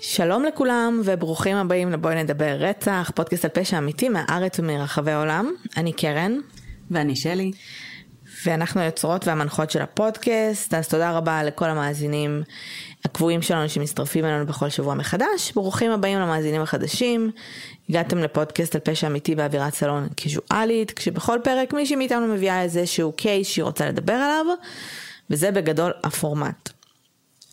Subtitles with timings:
[0.00, 5.50] שלום לכולם וברוכים הבאים לבואי נדבר רצח, פודקאסט על פשע אמיתי מהארץ ומרחבי העולם.
[5.76, 6.38] אני קרן.
[6.90, 7.50] ואני שלי.
[8.46, 12.42] ואנחנו היוצרות והמנחות של הפודקאסט, אז תודה רבה לכל המאזינים
[13.04, 15.52] הקבועים שלנו שמצטרפים אלינו בכל שבוע מחדש.
[15.54, 17.30] ברוכים הבאים למאזינים החדשים.
[17.90, 23.48] הגעתם לפודקאסט על פשע אמיתי באווירת סלון קיזואלית, כשבכל פרק מישהי מאיתנו מביאה איזשהו קייס
[23.48, 24.46] שהיא רוצה לדבר עליו,
[25.30, 26.70] וזה בגדול הפורמט.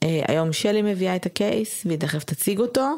[0.04, 2.98] אה, היום שלי מביאה את הקייס והיא תכף תציג אותו.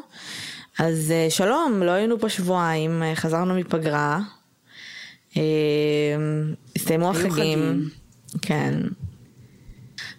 [0.78, 4.18] אז אה, שלום, לא היינו פה שבועיים, אה, חזרנו מפגרה.
[6.76, 7.30] הסתיימו החגים.
[7.32, 7.88] חגים.
[8.42, 8.74] כן.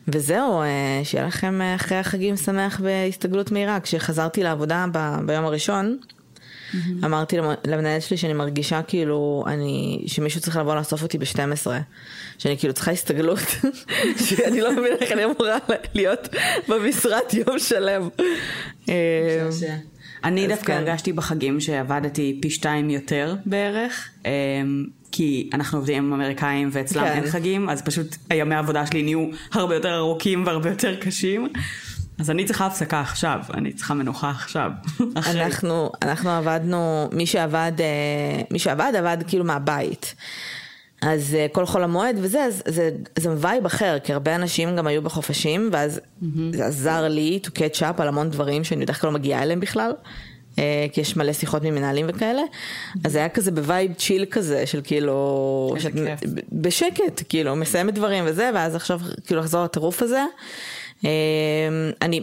[0.07, 0.61] וזהו,
[1.03, 3.79] שיהיה לכם אחרי החגים שמח והסתגלות מהירה.
[3.79, 5.97] כשחזרתי לעבודה ב- ביום הראשון,
[6.67, 7.05] Mm-hmm.
[7.05, 7.37] אמרתי
[7.67, 11.67] למנהלת שלי שאני מרגישה כאילו אני, שמישהו צריך לבוא לאסוף אותי ב-12,
[12.37, 13.39] שאני כאילו צריכה הסתגלות,
[14.25, 15.57] שאני לא מבינה איך אני אמורה
[15.95, 16.27] להיות
[16.67, 18.09] במשרד יום שלם.
[20.23, 20.73] אני דווקא כן.
[20.73, 24.31] הרגשתי בחגים שעבדתי פי שתיים יותר בערך, אה,
[25.11, 27.11] כי אנחנו עובדים עם אמריקאים ואצלם כן.
[27.11, 31.47] אין חגים, אז פשוט הימי העבודה שלי נהיו הרבה יותר ארוכים והרבה יותר קשים.
[32.19, 34.71] אז אני צריכה הפסקה עכשיו, אני צריכה מנוחה עכשיו.
[35.15, 40.15] אנחנו, אנחנו עבדנו, מי שעבד, אה, מי שעבד עבד כאילו מהבית.
[41.01, 44.87] אז אה, כל חול המועד וזה, אז זה, זה vibe אחר, כי הרבה אנשים גם
[44.87, 46.25] היו בחופשים, ואז mm-hmm.
[46.51, 49.59] זה עזר לי to catch up על המון דברים שאני בדרך כלל לא מגיעה אליהם
[49.59, 49.91] בכלל.
[50.59, 52.41] אה, כי יש מלא שיחות ממנהלים וכאלה,
[53.03, 55.93] אז היה כזה ב vibe chill כזה של כאילו, שאת,
[56.51, 60.23] בשקט, כאילו, מסיימת דברים וזה, ואז עכשיו כאילו לחזור לטירוף הזה.
[61.03, 61.09] אמ,
[62.01, 62.21] אני,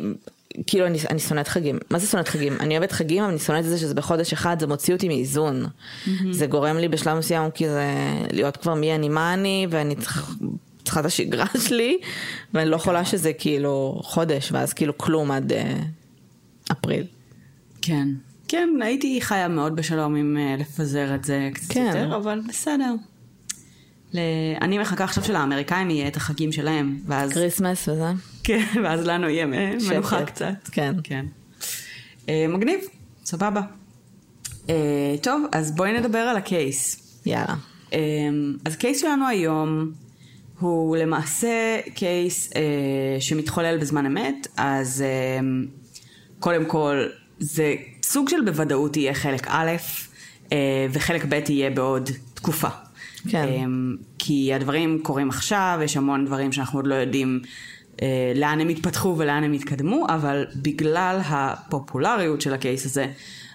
[0.66, 2.56] כאילו אני, אני שונאת חגים, מה זה שונאת חגים?
[2.60, 5.64] אני אוהבת חגים אבל אני שונאת את זה שזה בחודש אחד, זה מוציא אותי מאיזון.
[5.64, 6.10] Mm-hmm.
[6.30, 7.94] זה גורם לי בשלב מסוים כזה
[8.32, 10.32] להיות כבר מי אני מה אני ואני צריכה,
[10.84, 11.98] צריכה את השגרה שלי
[12.54, 17.06] ואני לא יכולה שזה כאילו חודש ואז כאילו כלום עד uh, אפריל.
[17.82, 18.08] כן,
[18.48, 21.86] כן הייתי חיה מאוד בשלום עם uh, לפזר את זה קצת כן.
[21.86, 22.94] יותר אבל בסדר.
[24.14, 24.18] ל...
[24.60, 27.32] אני מחכה עכשיו שלאמריקאים יהיה את החגים שלהם, ואז...
[27.32, 28.10] Christmas וזה.
[28.44, 30.68] כן, ואז לנו יהיה מנוחה קצת.
[30.72, 30.94] כן.
[31.04, 31.26] כן.
[32.26, 32.80] Uh, מגניב,
[33.24, 33.60] סבבה.
[34.66, 34.70] Uh,
[35.22, 37.00] טוב, אז בואי נדבר על הקייס.
[37.26, 37.54] יאללה.
[37.90, 37.94] Uh,
[38.64, 39.92] אז קייס שלנו היום
[40.60, 42.56] הוא למעשה קייס uh,
[43.20, 45.44] שמתחולל בזמן אמת, אז uh,
[46.38, 47.06] קודם כל
[47.38, 49.70] זה סוג של בוודאות יהיה חלק א',
[50.48, 50.52] uh,
[50.92, 52.68] וחלק ב' יהיה בעוד תקופה.
[53.28, 53.48] כן.
[53.48, 57.40] אמ, כי הדברים קורים עכשיו, יש המון דברים שאנחנו עוד לא יודעים
[58.02, 63.06] אה, לאן הם יתפתחו ולאן הם יתקדמו, אבל בגלל הפופולריות של הקייס הזה,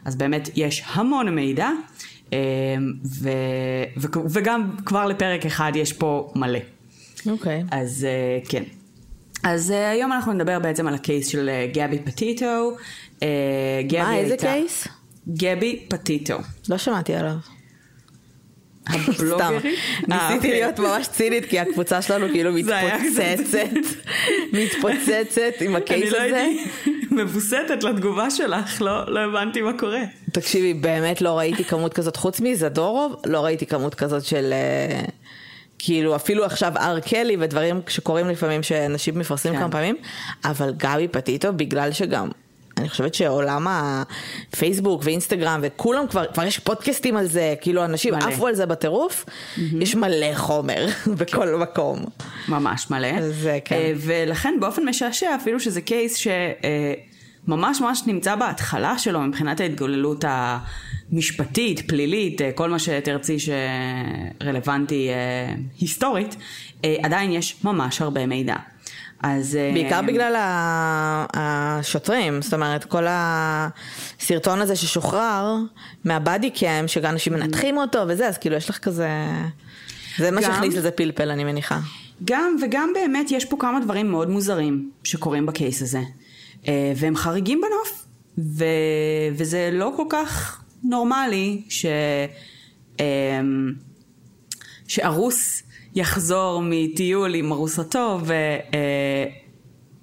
[0.05, 1.69] אז באמת יש המון מידע,
[2.33, 2.37] אה,
[3.05, 3.29] ו,
[3.97, 6.59] ו, וגם כבר לפרק אחד יש פה מלא.
[7.29, 7.61] אוקיי.
[7.61, 7.65] Okay.
[7.71, 8.63] אז אה, כן.
[9.43, 12.75] אז uh, היום אנחנו נדבר בעצם על הקייס של גבי פטיטו.
[13.19, 13.23] Uh,
[13.97, 14.47] מה, איזה הייתה...
[14.47, 14.87] קייס?
[15.29, 16.37] גבי פטיטו.
[16.69, 17.35] לא שמעתי עליו.
[18.87, 19.63] הבלוגרית?
[20.07, 20.51] ניסיתי אוקיי.
[20.51, 23.69] להיות ממש צינית כי הקבוצה שלנו כאילו מתפוצצת,
[24.53, 26.23] מתפוצצת עם הקייס הזה.
[26.23, 26.69] אני לא הייתי
[27.11, 30.01] מבוסתת לתגובה שלך, לא, לא הבנתי מה קורה.
[30.31, 34.53] תקשיבי, באמת לא ראיתי כמות כזאת, חוץ מזדורוב, לא ראיתי כמות כזאת של...
[34.53, 35.01] אה,
[35.79, 39.61] כאילו אפילו עכשיו אר קלי ודברים שקורים לפעמים שאנשים מפרסמים כן.
[39.61, 39.95] כמה פעמים,
[40.45, 42.29] אבל גבי פטיטו בגלל שגם
[42.79, 48.23] אני חושבת שעולם הפייסבוק ואינסטגרם וכולם כבר, כבר יש פודקאסטים על זה, כאילו אנשים מלא.
[48.23, 49.59] עפו על זה בטירוף, mm-hmm.
[49.79, 50.85] יש מלא חומר
[51.19, 51.59] בכל.
[51.59, 52.05] מקום.
[52.47, 53.31] ממש מלא.
[53.31, 53.75] זה כן.
[53.75, 60.25] Uh, ולכן באופן משעשע אפילו שזה קייס שממש uh, ממש נמצא בהתחלה שלו מבחינת ההתגוללות
[61.11, 65.09] המשפטית, פלילית, uh, כל מה שתרצי שרלוונטי
[65.79, 66.35] היסטורית,
[66.83, 68.55] עדיין יש ממש הרבה מידע.
[69.23, 69.57] אז...
[69.73, 70.35] בעיקר אה, בגלל
[71.33, 75.55] השוטרים, זאת אומרת, כל הסרטון הזה ששוחרר
[76.05, 79.09] מהבאדי קאם, שגם אנשים מנתחים אותו וזה, אז כאילו יש לך כזה...
[80.17, 81.79] זה מה שהכניס לזה פלפל, אני מניחה.
[82.25, 86.01] גם, וגם באמת יש פה כמה דברים מאוד מוזרים שקורים בקייס הזה.
[86.67, 88.05] אה, והם חריגים בנוף,
[88.37, 88.63] ו...
[89.33, 91.85] וזה לא כל כך נורמלי ש...
[92.99, 93.39] אה,
[94.87, 95.63] שארוס
[95.95, 98.19] יחזור מטיול עם ארוסתו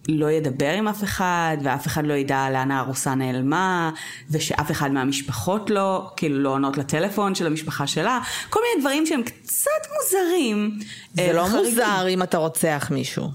[0.09, 3.91] ולא ידבר עם אף אחד, ואף אחד לא ידע לאן הארוסה נעלמה,
[4.31, 9.23] ושאף אחד מהמשפחות לא, כאילו לא עונות לטלפון של המשפחה שלה, כל מיני דברים שהם
[9.23, 10.79] קצת מוזרים.
[11.15, 11.71] זה אה, לא חריגים.
[11.71, 13.29] מוזר אם אתה רוצח מישהו.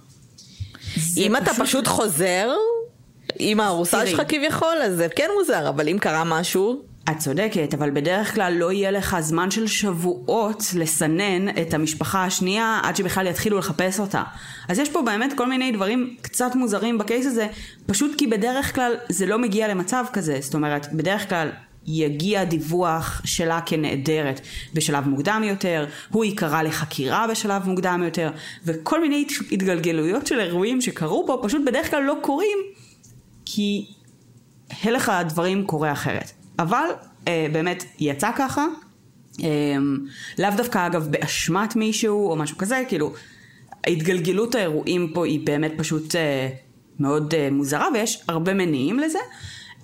[1.18, 2.52] אם אתה פשוט חוזר,
[3.40, 6.91] אימא ארוסה שלך כביכול, אז זה כן מוזר, אבל אם קרה משהו...
[7.10, 12.80] את צודקת, אבל בדרך כלל לא יהיה לך זמן של שבועות לסנן את המשפחה השנייה
[12.84, 14.24] עד שבכלל יתחילו לחפש אותה.
[14.68, 17.48] אז יש פה באמת כל מיני דברים קצת מוזרים בקייס הזה,
[17.86, 20.38] פשוט כי בדרך כלל זה לא מגיע למצב כזה.
[20.42, 21.50] זאת אומרת, בדרך כלל
[21.88, 24.42] יגיע דיווח שלה כנעדרת
[24.74, 28.32] בשלב מוקדם יותר, הוא ייקרא לחקירה בשלב מוקדם יותר,
[28.66, 32.58] וכל מיני התגלגלויות של אירועים שקרו פה פשוט בדרך כלל לא קורים,
[33.46, 33.86] כי
[34.84, 36.41] הלך הדברים קורה אחרת.
[36.62, 36.86] אבל
[37.28, 38.66] אה, באמת יצא ככה,
[39.44, 39.48] אה,
[40.40, 43.14] לאו דווקא אגב באשמת מישהו או משהו כזה, כאילו
[43.84, 46.50] ההתגלגלות האירועים פה היא באמת פשוט אה,
[47.00, 49.20] מאוד אה, מוזרה ויש הרבה מניעים לזה.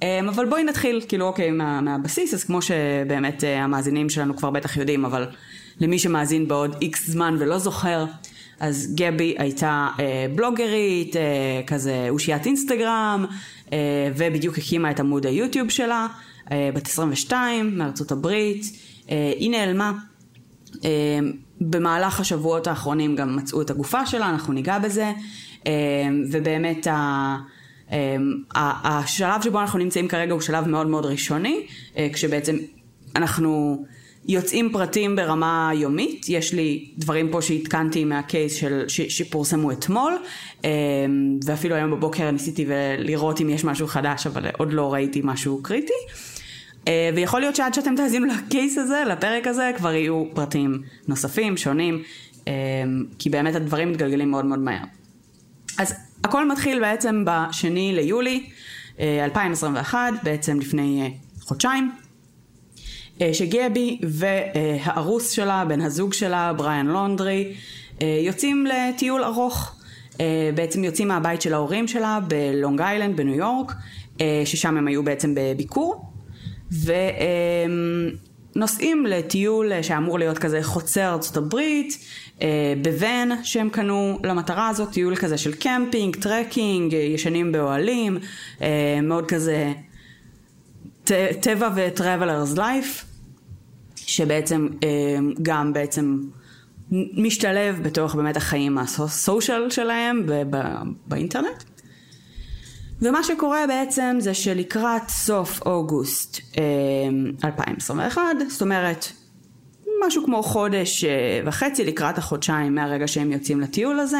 [0.03, 2.33] אה, אבל בואי נתחיל כאילו אוקיי מה, מהבסיס.
[2.33, 5.27] אז כמו שבאמת אה, המאזינים שלנו כבר בטח יודעים אבל
[5.79, 8.05] למי שמאזין בעוד איקס זמן ולא זוכר
[8.59, 11.21] אז גבי הייתה אה, בלוגרית אה,
[11.67, 13.25] כזה אושיית אינסטגרם
[13.73, 13.77] אה,
[14.15, 16.07] ובדיוק הקימה את עמוד היוטיוב שלה
[16.51, 18.65] בת 22 מארצות הברית,
[19.11, 19.93] אה, היא נעלמה.
[20.85, 20.89] אה,
[21.61, 25.11] במהלך השבועות האחרונים גם מצאו את הגופה שלה, אנחנו ניגע בזה,
[26.31, 26.87] ובאמת
[28.55, 31.67] השלב שבו אנחנו נמצאים כרגע הוא שלב מאוד מאוד ראשוני,
[32.13, 32.55] כשבעצם
[33.15, 33.83] אנחנו
[34.27, 40.13] יוצאים פרטים ברמה יומית, יש לי דברים פה שהתקנתי מהקייס של, ש, שפורסמו אתמול,
[41.45, 42.65] ואפילו היום בבוקר ניסיתי
[42.97, 45.93] לראות אם יש משהו חדש, אבל עוד לא ראיתי משהו קריטי.
[46.87, 52.03] אה, ויכול להיות שעד שאתם תאזינו לקייס הזה, לפרק הזה, כבר יהיו פרטים נוספים, שונים,
[52.47, 52.53] אה,
[53.19, 54.83] כי באמת הדברים מתגלגלים מאוד מאוד מהר.
[55.77, 55.93] אז
[56.23, 58.49] הכל מתחיל בעצם בשני ליולי
[58.99, 61.91] 2021, אה, בעצם לפני חודשיים,
[63.33, 67.53] שגבי והארוס שלה, בן הזוג שלה, בריאן לונדרי,
[68.01, 69.75] יוצאים לטיול ארוך.
[70.55, 73.73] בעצם יוצאים מהבית של ההורים שלה בלונג איילנד בניו יורק,
[74.45, 76.16] ששם הם היו בעצם בביקור.
[78.55, 81.97] ונוסעים לטיול שאמור להיות כזה חוצה ארצות הברית,
[82.41, 88.17] אה, בוון שהם קנו למטרה הזאת, טיול כזה של קמפינג, trekking, ישנים באוהלים,
[88.61, 89.73] אה, מאוד כזה
[91.41, 93.03] טבע ו-travelers life,
[93.95, 94.89] שבעצם אה,
[95.41, 96.19] גם בעצם
[96.91, 100.25] משתלב בתוך באמת החיים ה social שלהם
[101.07, 101.63] באינטרנט.
[103.01, 106.39] ומה שקורה בעצם זה שלקראת סוף אוגוסט
[107.43, 109.05] 2021, אה, זאת אומרת
[110.05, 114.17] משהו כמו חודש אה, וחצי לקראת החודשיים מהרגע שהם יוצאים לטיול הזה,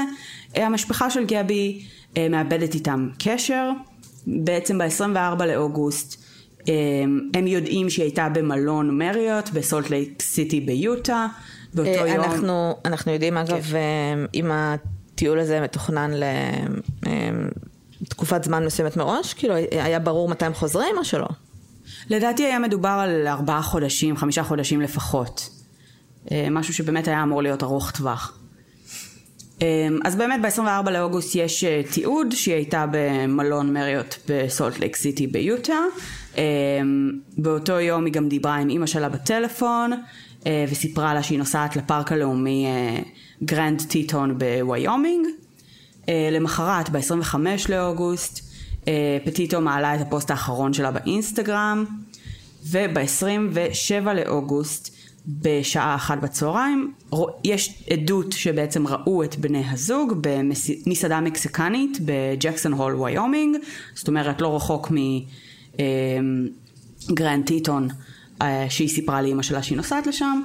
[0.58, 1.84] אה, המשפחה של גבי
[2.30, 3.72] מאבדת איתם קשר,
[4.28, 6.24] בעצם ב-24 לאוגוסט
[7.34, 11.28] הם יודעים שהיא הייתה במלון מריוט בסולט לייק סיטי ביוטה,
[11.74, 12.24] באותו יום.
[12.24, 14.20] אנחנו, אנחנו יודעים אגב כן.
[14.34, 16.24] אם הטיול הזה מתוכנן ל...
[18.04, 19.34] תקופת זמן מסוימת מראש?
[19.34, 21.28] כאילו היה ברור מתי הם חוזרים או שלא?
[22.10, 25.50] לדעתי היה מדובר על ארבעה חודשים, חמישה חודשים לפחות.
[26.32, 28.40] אה, משהו שבאמת היה אמור להיות ארוך טווח.
[29.62, 35.28] אה, אז באמת ב-24 לאוגוסט יש אה, תיעוד שהיא הייתה במלון מריוט בסולט לייק סיטי
[35.28, 35.80] ביוטה.
[37.38, 39.92] באותו יום היא גם דיברה עם אימא שלה בטלפון
[40.70, 42.68] וסיפרה לה שהיא נוסעת לפארק הלאומי
[43.44, 45.28] גרנד טיטון בוויומינג.
[46.10, 47.36] אה, למחרת, ב-25
[47.70, 48.40] לאוגוסט,
[48.88, 51.86] אה, פטיטו מעלה את הפוסט האחרון שלה באינסטגרם,
[52.70, 54.98] וב-27 לאוגוסט,
[55.28, 56.94] בשעה אחת בצהריים,
[57.44, 63.58] יש עדות שבעצם ראו את בני הזוג במסעדה מקסיקנית בג'קסון הול ויומינג,
[63.96, 64.92] זאת אומרת לא רחוק
[67.10, 67.88] מגרנד אה, טיטון
[68.70, 70.42] שהיא סיפרה לאמא שלה שהיא נוסעת לשם.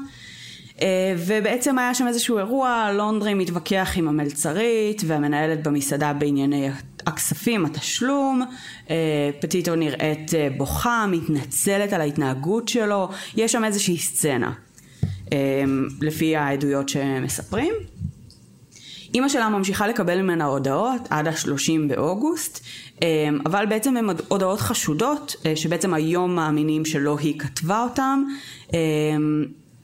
[0.83, 6.71] אה, ובעצם היה שם איזשהו אירוע, לונדרי מתווכח עם המלצרית והמנהלת במסעדה בענייני
[7.07, 8.43] הכספים, התשלום,
[8.91, 14.53] אה, פטיטו נראית אה, בוכה, מתנצלת על ההתנהגות שלו, יש שם איזושהי סצנה,
[16.01, 17.75] לפי העדויות שמספרים.
[19.15, 22.65] אימא שלה ממשיכה לקבל ממנה הודעות עד השלושים באוגוסט,
[23.47, 28.23] אבל בעצם הן הודעות חשודות, שבעצם היום מאמינים שלא היא כתבה אותן.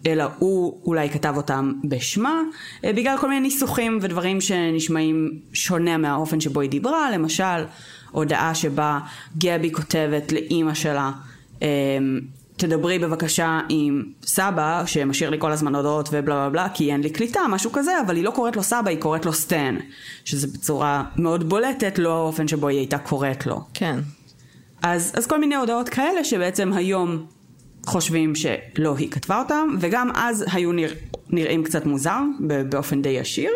[0.07, 2.43] אלא הוא אולי כתב אותם בשמה,
[2.85, 7.65] אה, בגלל כל מיני ניסוחים ודברים שנשמעים שונה מהאופן שבו היא דיברה, למשל
[8.11, 8.99] הודעה שבה
[9.39, 11.11] גבי כותבת לאימא שלה
[11.63, 11.67] אמ,
[12.57, 17.11] תדברי בבקשה עם סבא שמשאיר לי כל הזמן הודעות ובלה בלה בלה כי אין לי
[17.11, 19.77] קליטה משהו כזה אבל היא לא קוראת לו סבא היא קוראת לו סטן
[20.25, 23.61] שזה בצורה מאוד בולטת לא האופן שבו היא הייתה קוראת לו.
[23.75, 23.99] כן.
[24.83, 27.27] אז, אז כל מיני הודעות כאלה שבעצם היום
[27.89, 30.95] חושבים שלא היא כתבה אותם, וגם אז היו נרא,
[31.31, 32.21] נראים קצת מוזר,
[32.69, 33.51] באופן די ישיר.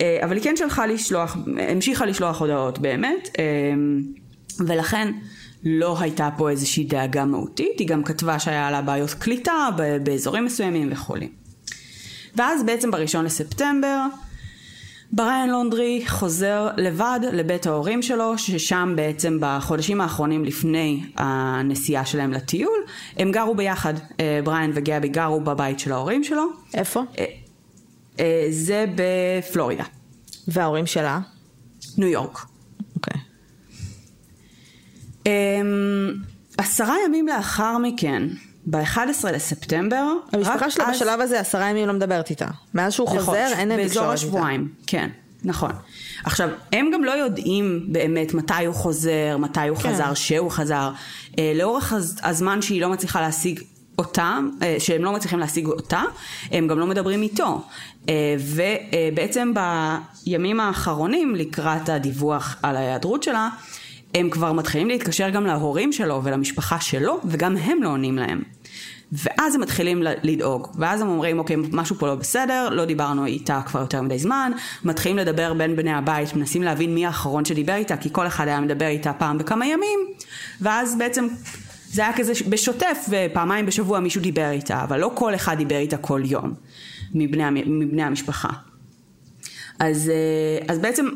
[0.00, 1.36] אה, אבל היא כן שלחה לשלוח,
[1.68, 3.44] המשיכה לשלוח הודעות באמת, אה,
[4.66, 5.12] ולכן
[5.64, 9.68] לא הייתה פה איזושהי דאגה מהותית, היא גם כתבה שהיה לה בעיות קליטה
[10.02, 11.28] באזורים מסוימים וכולי.
[12.36, 14.06] ואז בעצם בראשון לספטמבר
[15.16, 22.78] בריאן לונדרי חוזר לבד לבית ההורים שלו, ששם בעצם בחודשים האחרונים לפני הנסיעה שלהם לטיול,
[23.16, 26.46] הם גרו ביחד, אה, בריאן וגבי גרו בבית של ההורים שלו.
[26.74, 27.02] איפה?
[27.18, 27.24] אה,
[28.20, 29.84] אה, זה בפלורידה.
[30.48, 31.20] וההורים שלה?
[31.98, 32.46] ניו יורק.
[32.96, 33.20] אוקיי.
[35.26, 36.14] אמ,
[36.58, 38.22] עשרה ימים לאחר מכן,
[38.66, 40.04] ב-11 לספטמבר.
[40.32, 40.96] המשפחה שלה אז...
[40.96, 42.46] בשלב הזה עשרה ימים לא מדברת איתה.
[42.74, 45.10] מאז שהוא נכון, חוזר אין להם באזור השבועיים, כן,
[45.44, 45.70] נכון.
[46.24, 49.88] עכשיו, הם גם לא יודעים באמת מתי הוא חוזר, מתי הוא כן.
[49.92, 50.90] חזר, שהוא חזר.
[51.38, 52.20] אה, לאורך הז...
[52.22, 53.60] הזמן שהיא לא מצליחה להשיג
[53.98, 56.02] אותה, אה, שהם לא מצליחים להשיג אותה,
[56.50, 57.62] הם גם לא מדברים איתו.
[58.08, 59.52] אה, ובעצם
[60.26, 63.48] בימים האחרונים, לקראת הדיווח על ההיעדרות שלה,
[64.14, 68.42] הם כבר מתחילים להתקשר גם להורים שלו ולמשפחה שלו, וגם הם לא עונים להם.
[69.12, 73.60] ואז הם מתחילים לדאוג, ואז הם אומרים, אוקיי, משהו פה לא בסדר, לא דיברנו איתה
[73.66, 74.52] כבר יותר מדי זמן,
[74.84, 78.60] מתחילים לדבר בין בני הבית, מנסים להבין מי האחרון שדיבר איתה, כי כל אחד היה
[78.60, 79.98] מדבר איתה פעם בכמה ימים,
[80.60, 81.26] ואז בעצם
[81.86, 85.96] זה היה כזה בשוטף, ופעמיים בשבוע מישהו דיבר איתה, אבל לא כל אחד דיבר איתה
[85.96, 86.54] כל יום,
[87.14, 88.48] מבני, מבני המשפחה.
[89.78, 91.06] אז, אה, אז בעצם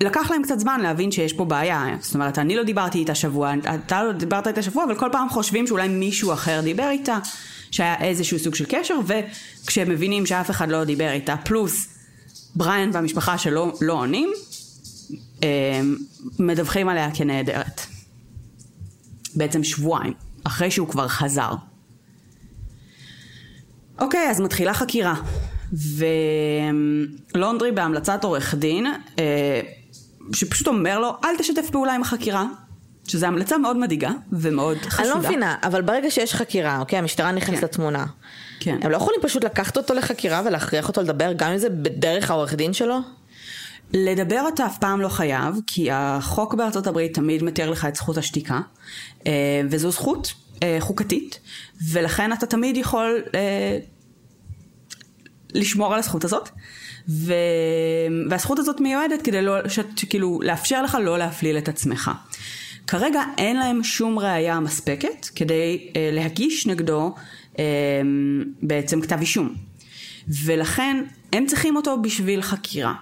[0.00, 3.54] לקח להם קצת זמן להבין שיש פה בעיה, זאת אומרת אני לא דיברתי איתה שבוע,
[3.74, 7.18] אתה לא דיברת איתה שבוע, אבל כל פעם חושבים שאולי מישהו אחר דיבר איתה,
[7.70, 11.88] שהיה איזשהו סוג של קשר, וכשהם מבינים שאף אחד לא דיבר איתה, פלוס
[12.54, 14.32] בריאן והמשפחה שלו לא עונים,
[16.38, 17.80] מדווחים עליה כנהדרת.
[19.34, 20.12] בעצם שבועיים,
[20.44, 21.50] אחרי שהוא כבר חזר.
[23.98, 25.14] אוקיי, אז מתחילה חקירה.
[27.32, 28.86] ולונדרי בהמלצת עורך דין
[29.18, 29.60] אה,
[30.32, 32.46] שפשוט אומר לו, אל תשתף פעולה עם החקירה.
[33.08, 35.02] שזו המלצה מאוד מדאיגה ומאוד חשודה.
[35.02, 37.66] אני לא מבינה, אבל ברגע שיש חקירה, אוקיי, המשטרה נכנסת כן.
[37.66, 38.06] לתמונה.
[38.60, 38.78] כן.
[38.82, 42.54] הם לא יכולים פשוט לקחת אותו לחקירה ולהכריח אותו לדבר, גם אם זה בדרך העורך
[42.54, 42.98] דין שלו?
[43.92, 48.18] לדבר אתה אף פעם לא חייב, כי החוק בארצות הברית תמיד מתיר לך את זכות
[48.18, 48.60] השתיקה,
[49.26, 49.32] אה,
[49.70, 51.40] וזו זכות אה, חוקתית,
[51.92, 53.78] ולכן אתה תמיד יכול אה,
[55.56, 56.48] לשמור על הזכות הזאת.
[57.08, 57.32] ו...
[58.30, 59.78] והזכות הזאת מיועדת כדי לא, ש...
[60.08, 62.10] כאילו לאפשר לך לא להפליל את עצמך.
[62.86, 67.14] כרגע אין להם שום ראייה מספקת כדי אה, להגיש נגדו
[67.58, 67.64] אה,
[68.62, 69.54] בעצם כתב אישום.
[70.44, 72.94] ולכן הם צריכים אותו בשביל חקירה.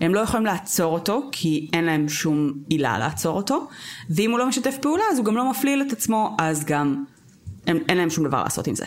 [0.00, 3.68] הם לא יכולים לעצור אותו כי אין להם שום עילה לעצור אותו
[4.10, 7.04] ואם הוא לא משתף פעולה אז הוא גם לא מפליל את עצמו אז גם
[7.66, 8.84] אין, אין להם שום דבר לעשות עם זה.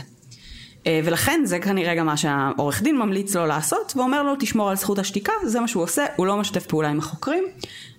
[0.88, 4.76] אה, ולכן זה כנראה גם מה שהעורך דין ממליץ לו לעשות, ואומר לו תשמור על
[4.76, 7.44] זכות השתיקה, זה מה שהוא עושה, הוא לא משתף פעולה עם החוקרים,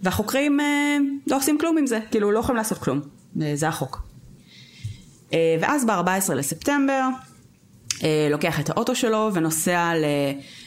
[0.03, 0.97] והחוקרים אה,
[1.27, 3.01] לא עושים כלום עם זה, כאילו לא יכולים לעשות כלום,
[3.43, 4.03] אה, זה החוק.
[5.33, 7.09] אה, ואז ב-14 לספטמבר,
[8.03, 9.93] אה, לוקח את האוטו שלו ונוסע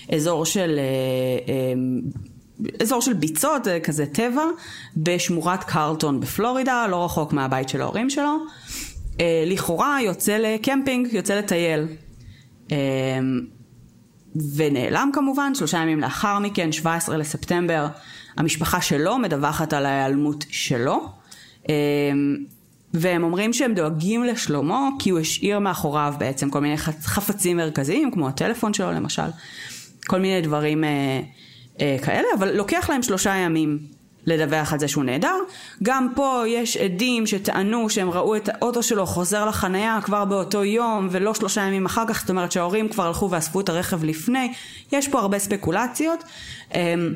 [0.10, 0.80] לאזור של...
[0.80, 1.54] אה,
[2.96, 4.44] אה, של ביצות, כזה טבע,
[4.98, 8.38] בשמורת קרלטון בפלורידה, לא רחוק מהבית של ההורים שלו.
[9.24, 11.88] אה, לכאורה יוצא לקמפינג, יוצא לטייל.
[12.72, 12.78] אה,
[14.56, 17.88] ונעלם כמובן, שלושה ימים לאחר מכן, 17 לספטמבר,
[18.38, 21.10] המשפחה שלו מדווחת על ההיעלמות שלו.
[21.70, 21.74] אה,
[22.94, 28.28] והם אומרים שהם דואגים לשלומו כי הוא השאיר מאחוריו בעצם כל מיני חפצים מרכזיים כמו
[28.28, 29.30] הטלפון שלו למשל
[30.08, 30.90] כל מיני דברים אה,
[31.82, 33.80] אה, כאלה אבל לוקח להם שלושה ימים
[34.26, 35.36] לדווח על זה שהוא נעדר.
[35.84, 41.08] גם פה יש עדים שטענו שהם ראו את האוטו שלו חוזר לחנייה כבר באותו יום
[41.12, 44.54] ולא שלושה ימים אחר כך, זאת אומרת שההורים כבר הלכו ואספו את הרכב לפני.
[44.92, 46.24] יש פה הרבה ספקולציות,
[46.74, 47.14] אמ,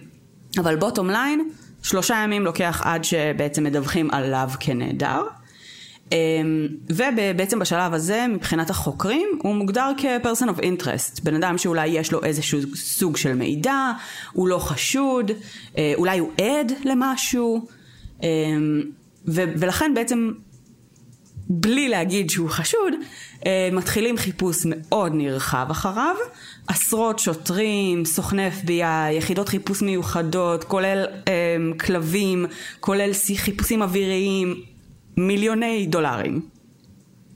[0.57, 1.49] אבל בוטום ליין,
[1.83, 5.21] שלושה ימים לוקח עד שבעצם מדווחים עליו כנעדר.
[6.11, 12.11] אמ, ובעצם בשלב הזה מבחינת החוקרים הוא מוגדר כ-person of interest, בן אדם שאולי יש
[12.11, 13.91] לו איזשהו סוג של מידע,
[14.33, 15.31] הוא לא חשוד,
[15.77, 17.67] אה, אולי הוא עד למשהו,
[18.23, 18.81] אמ,
[19.25, 20.31] ולכן בעצם
[21.49, 22.93] בלי להגיד שהוא חשוד,
[23.45, 26.15] אה, מתחילים חיפוש מאוד נרחב אחריו,
[26.67, 32.45] עשרות שוטרים, סוכני FBI, יחידות חיפוש מיוחדות, כולל אמ, כלבים,
[32.79, 34.61] כולל חיפושים אוויריים,
[35.17, 36.41] מיליוני דולרים.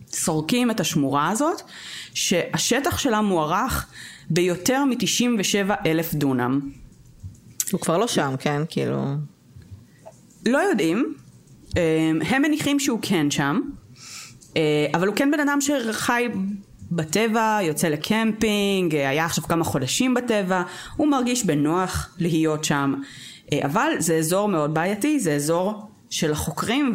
[0.07, 1.61] סורקים את השמורה הזאת,
[2.13, 3.88] שהשטח שלה מוערך
[4.29, 6.59] ביותר מ-97 אלף דונם.
[7.71, 8.61] הוא כבר לא שם, כן?
[8.69, 9.15] כאילו...
[10.45, 11.13] לא יודעים.
[11.77, 13.61] אה, הם מניחים שהוא כן שם,
[14.57, 16.27] אה, אבל הוא כן בן אדם שחי
[16.91, 20.63] בטבע, יוצא לקמפינג, אה, היה עכשיו כמה חודשים בטבע,
[20.97, 22.93] הוא מרגיש בנוח להיות שם.
[23.63, 26.93] אבל זה אזור מאוד בעייתי, זה אזור שלחוקרים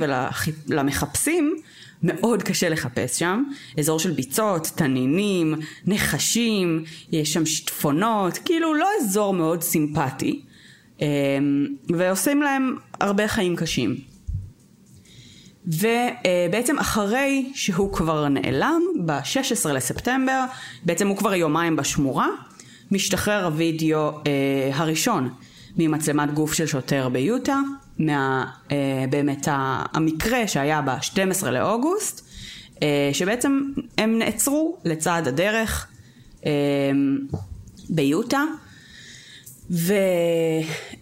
[0.69, 1.57] ולמחפשים
[2.03, 3.45] מאוד קשה לחפש שם.
[3.79, 5.55] אזור של ביצות, תנינים,
[5.87, 10.43] נחשים, יש שם שיטפונות, כאילו לא אזור מאוד סימפטי.
[11.01, 11.07] אמ,
[11.89, 13.97] ועושים להם הרבה חיים קשים.
[15.67, 20.45] ובעצם אחרי שהוא כבר נעלם, ב-16 לספטמבר,
[20.85, 22.29] בעצם הוא כבר יומיים בשמורה,
[22.91, 25.29] משתחרר הווידאו אה, הראשון
[25.77, 27.61] ממצלמת גוף של שוטר ביוטה,
[27.99, 29.49] מה, אה, באמת
[29.95, 32.27] המקרה שהיה ב-12 לאוגוסט,
[32.83, 33.61] אה, שבעצם
[33.99, 35.87] הם נעצרו לצד הדרך
[36.47, 36.51] אה,
[37.91, 38.43] ביוטה,
[39.71, 39.95] ו,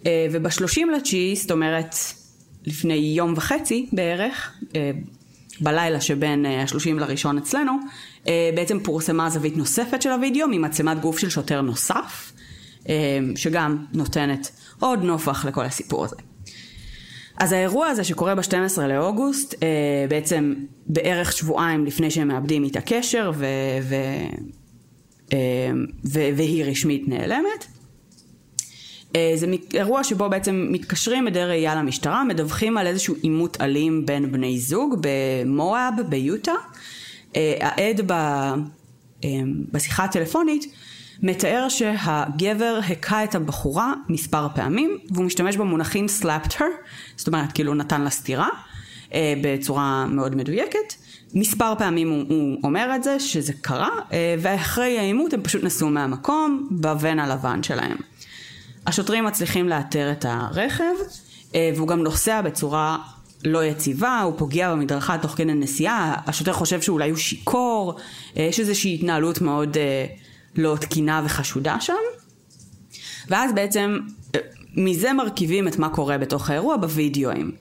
[0.05, 1.95] אה, וב-30 לתשיעי, זאת אומרת
[2.65, 4.51] לפני יום וחצי בערך,
[5.61, 7.71] בלילה שבין אה, השלושים לראשון אצלנו,
[8.55, 12.31] בעצם פורסמה זווית נוספת של הוידאו ממצלמת גוף של שוטר נוסף,
[13.35, 16.15] שגם נותנת עוד נופח לכל הסיפור הזה.
[17.37, 19.55] אז האירוע הזה שקורה ב-12 לאוגוסט,
[20.09, 20.53] בעצם
[20.87, 23.45] בערך שבועיים לפני שהם מאבדים איתה קשר ו-
[23.81, 25.35] ו-
[26.05, 27.65] ו- והיא רשמית נעלמת,
[29.15, 34.31] אה, זה אירוע שבו בעצם מתקשרים מדי ראייה למשטרה, מדווחים על איזשהו עימות אלים בין
[34.31, 36.53] בני זוג במואב ביוטה.
[37.35, 38.53] אה, העד אה,
[39.71, 40.73] בשיחה הטלפונית
[41.23, 46.63] מתאר שהגבר הכה את הבחורה מספר פעמים והוא משתמש במונחים slapped her,
[47.15, 48.49] זאת אומרת כאילו נתן לה סטירה
[49.41, 50.93] בצורה מאוד מדויקת.
[51.33, 53.89] מספר פעמים הוא, הוא אומר את זה, שזה קרה,
[54.39, 57.97] ואחרי העימות הם פשוט נסעו מהמקום בבן הלבן שלהם.
[58.87, 60.93] השוטרים מצליחים לאתר את הרכב,
[61.55, 62.97] אה, והוא גם נוסע בצורה
[63.45, 67.99] לא יציבה, הוא פוגע במדרכה תוך כדי נסיעה, השוטר חושב שאולי הוא שיכור,
[68.37, 70.05] אה, יש איזושהי התנהלות מאוד אה,
[70.57, 71.93] לא תקינה וחשודה שם.
[73.27, 73.99] ואז בעצם
[74.75, 77.51] מזה מרכיבים את מה קורה בתוך האירוע בווידאוים.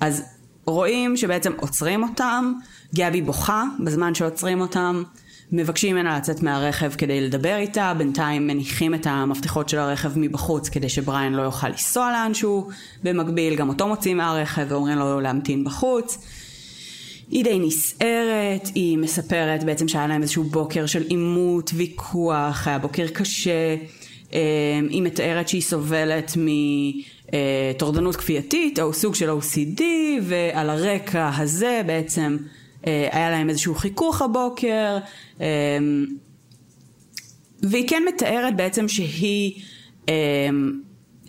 [0.00, 0.22] אז
[0.66, 2.52] רואים שבעצם עוצרים אותם,
[2.94, 5.02] גבי בוכה בזמן שעוצרים אותם,
[5.52, 10.88] מבקשים ממנה לצאת מהרכב כדי לדבר איתה, בינתיים מניחים את המפתחות של הרכב מבחוץ כדי
[10.88, 12.68] שבריין לא יוכל לנסוע לאנשהו,
[13.02, 16.18] במקביל גם אותו מוציאים מהרכב ואומרים לו להמתין בחוץ.
[17.30, 23.06] היא די נסערת, היא מספרת בעצם שהיה להם איזשהו בוקר של עימות, ויכוח, היה בוקר
[23.06, 23.76] קשה,
[24.34, 26.36] אה, היא מתארת שהיא סובלת
[27.74, 29.82] מטורדנות כפייתית או סוג של OCD
[30.22, 32.36] ועל הרקע הזה בעצם
[32.86, 34.98] אה, היה להם איזשהו חיכוך הבוקר,
[35.40, 35.46] אה,
[37.62, 39.62] והיא כן מתארת בעצם שהיא
[40.08, 40.48] אה,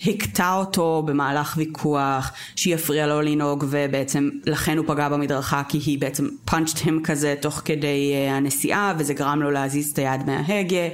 [0.07, 5.99] הכתה אותו במהלך ויכוח, שהיא הפריעה לו לנהוג ובעצם לכן הוא פגע במדרכה כי היא
[5.99, 10.87] בעצם פאנצ'ט הם כזה תוך כדי הנסיעה וזה גרם לו להזיז את היד מההגה.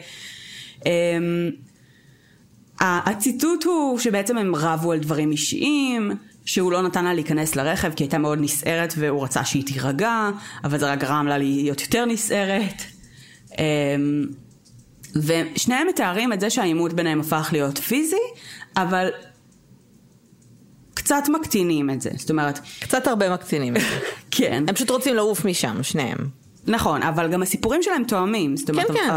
[2.80, 6.12] הציטוט הוא שבעצם הם רבו על דברים אישיים,
[6.46, 10.30] שהוא לא נתן לה להיכנס לרכב כי הייתה מאוד נסערת והוא רצה שהיא תירגע,
[10.64, 12.82] אבל זה רק גרם לה להיות יותר נסערת.
[13.60, 14.26] אמ,
[15.16, 18.16] ושניהם מתארים את זה שהעימות ביניהם הפך להיות פיזי,
[18.78, 19.10] אבל
[20.94, 22.60] קצת מקטינים את זה, זאת אומרת...
[22.80, 24.00] קצת הרבה מקטינים את זה.
[24.32, 24.64] כן.
[24.68, 26.18] הם פשוט רוצים לעוף משם, שניהם.
[26.68, 28.58] נכון, אבל גם הסיפורים שלהם תואמים.
[28.58, 29.10] זאת אומרת, כן, כן.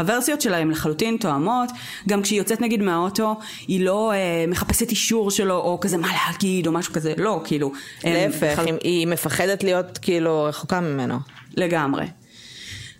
[0.00, 1.68] הוורסיות שלהם לחלוטין תואמות.
[2.08, 3.36] גם כשהיא יוצאת נגיד מהאוטו,
[3.68, 7.72] היא לא אה, מחפשת אישור שלו, או כזה מה להגיד, או משהו כזה, לא, כאילו.
[8.04, 8.64] להפך, חל...
[8.84, 11.18] היא מפחדת להיות כאילו רחוקה ממנו.
[11.56, 12.06] לגמרי.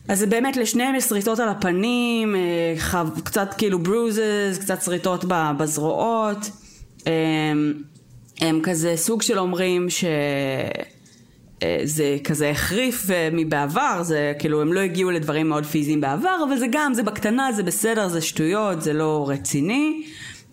[0.09, 5.25] אז זה באמת לשניהם יש שריטות על הפנים, אה, קצת כאילו ברוזס, קצת שריטות
[5.59, 6.51] בזרועות.
[7.07, 7.13] הם,
[8.43, 10.05] אה, הם כזה סוג של אומרים ש...
[11.63, 16.37] אה, זה כזה החריף אה, מבעבר, זה כאילו הם לא הגיעו לדברים מאוד פיזיים בעבר,
[16.49, 20.03] אבל זה גם, זה בקטנה, זה בסדר, זה שטויות, זה לא רציני.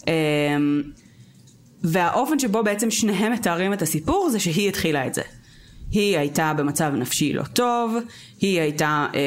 [0.08, 0.84] אמ,
[1.84, 5.22] והאופן שבו בעצם שניהם מתארים את הסיפור זה שהיא התחילה את זה.
[5.96, 7.96] היא הייתה במצב נפשי לא טוב,
[8.42, 9.20] היא הייתה, אה,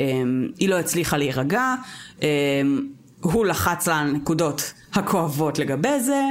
[0.00, 0.22] אה,
[0.58, 1.74] היא לא הצליחה להירגע,
[2.22, 2.28] אה,
[3.20, 6.22] הוא לחץ לה על הנקודות הכואבות לגבי זה,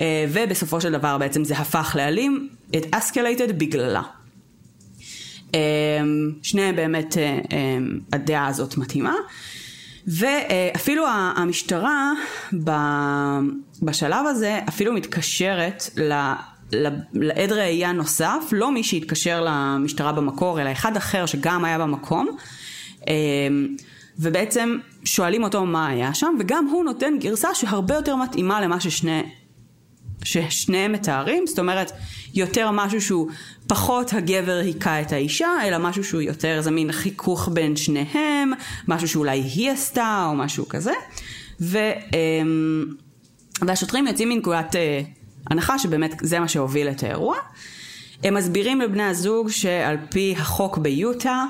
[0.00, 4.02] אה, ובסופו של דבר בעצם זה הפך לאלים, it escalated בגללה.
[5.54, 9.14] אמ, שניהם באמת, אה, אמ, הדעה הזאת מתאימה.
[10.06, 11.04] ואפילו
[11.36, 12.12] המשטרה
[13.82, 15.90] בשלב הזה אפילו מתקשרת
[17.14, 22.28] לעד ראייה נוסף, לא מי שהתקשר למשטרה במקור, אלא אחד אחר שגם היה במקום.
[23.08, 23.76] אמ,
[24.18, 29.22] ובעצם שואלים אותו מה היה שם, וגם הוא נותן גרסה שהרבה יותר מתאימה למה ששני,
[30.24, 31.92] ששניהם מתארים, זאת אומרת,
[32.34, 33.28] יותר משהו שהוא
[33.66, 38.52] פחות הגבר היכה את האישה, אלא משהו שהוא יותר איזה מין חיכוך בין שניהם,
[38.88, 40.92] משהו שאולי היא עשתה או משהו כזה.
[41.60, 41.78] ו,
[42.12, 42.84] אמ,
[43.62, 45.00] והשוטרים יוצאים מנקודת אה,
[45.46, 47.36] הנחה שבאמת זה מה שהוביל את האירוע.
[48.24, 51.44] הם מסבירים לבני הזוג שעל פי החוק ביוטה,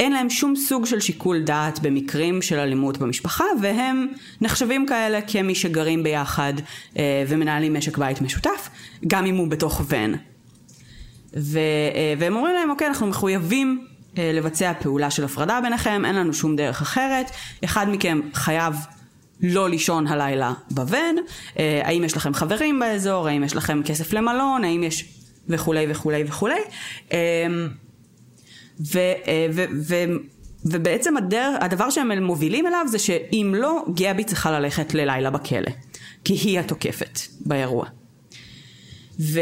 [0.00, 4.06] אין להם שום סוג של שיקול דעת במקרים של אלימות במשפחה, והם
[4.40, 6.52] נחשבים כאלה כמי שגרים ביחד
[6.98, 8.68] אה, ומנהלים משק בית משותף,
[9.06, 10.14] גם אם הוא בתוך ון.
[11.36, 11.58] ו,
[11.94, 13.86] אה, והם אומרים להם, אוקיי, אנחנו מחויבים
[14.18, 17.30] אה, לבצע פעולה של הפרדה ביניכם, אין לנו שום דרך אחרת,
[17.64, 18.74] אחד מכם חייב
[19.42, 21.16] לא לישון הלילה בוון,
[21.58, 25.04] אה, האם יש לכם חברים באזור, האם יש לכם כסף למלון, האם יש
[25.48, 26.60] וכולי וכולי וכולי.
[27.12, 27.18] אה,
[28.92, 29.94] ו, אה, ו, ו,
[30.64, 35.70] ובעצם הדרך, הדבר שהם מובילים אליו זה שאם לא, גבי צריכה ללכת ללילה בכלא.
[36.24, 37.99] כי היא התוקפת באירוע.
[39.20, 39.40] ו...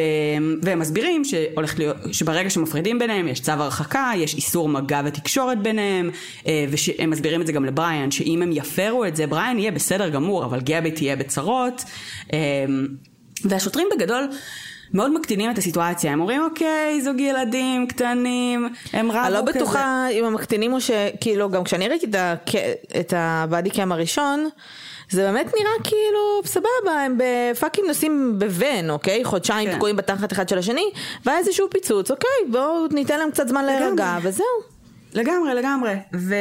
[0.62, 6.10] והם מסבירים שהולך להיות, שברגע שמפרידים ביניהם יש צו הרחקה, יש איסור מגע ותקשורת ביניהם,
[6.46, 10.08] אה, והם מסבירים את זה גם לבריאן, שאם הם יפרו את זה, בריאן יהיה בסדר
[10.08, 11.84] גמור, אבל גבי תהיה בצרות.
[12.32, 12.38] אה,
[13.44, 14.28] והשוטרים בגדול
[14.94, 19.26] מאוד מקטינים את הסיטואציה, הם אומרים אוקיי, זוג ילדים קטנים, הם רבו כזה.
[19.26, 22.06] אני לא בטוחה אם הם מקטינים או שכאילו, גם כשאני ראיתי
[23.00, 24.48] את הבאדי קאם הראשון,
[25.10, 29.24] זה באמת נראה כאילו סבבה, הם בפאקינג נוסעים בוון, אוקיי?
[29.24, 29.76] חודשיים כן.
[29.76, 30.90] תקועים בתחת אחד של השני,
[31.26, 34.46] והיה איזשהו פיצוץ, אוקיי, בואו ניתן להם קצת זמן להירגע, וזהו.
[35.14, 35.94] לגמרי, לגמרי.
[36.14, 36.34] ו,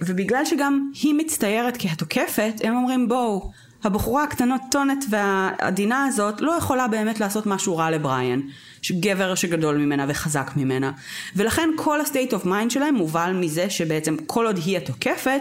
[0.00, 3.50] ובגלל שגם היא מצטיירת כהתוקפת, הם אומרים בואו.
[3.84, 8.40] הבחורה הקטנות טונת והעדינה הזאת לא יכולה באמת לעשות משהו רע לבריאן.
[8.92, 10.92] גבר שגדול ממנה וחזק ממנה.
[11.36, 15.40] ולכן כל ה-state of mind שלהם מובל מזה שבעצם כל עוד היא התוקפת,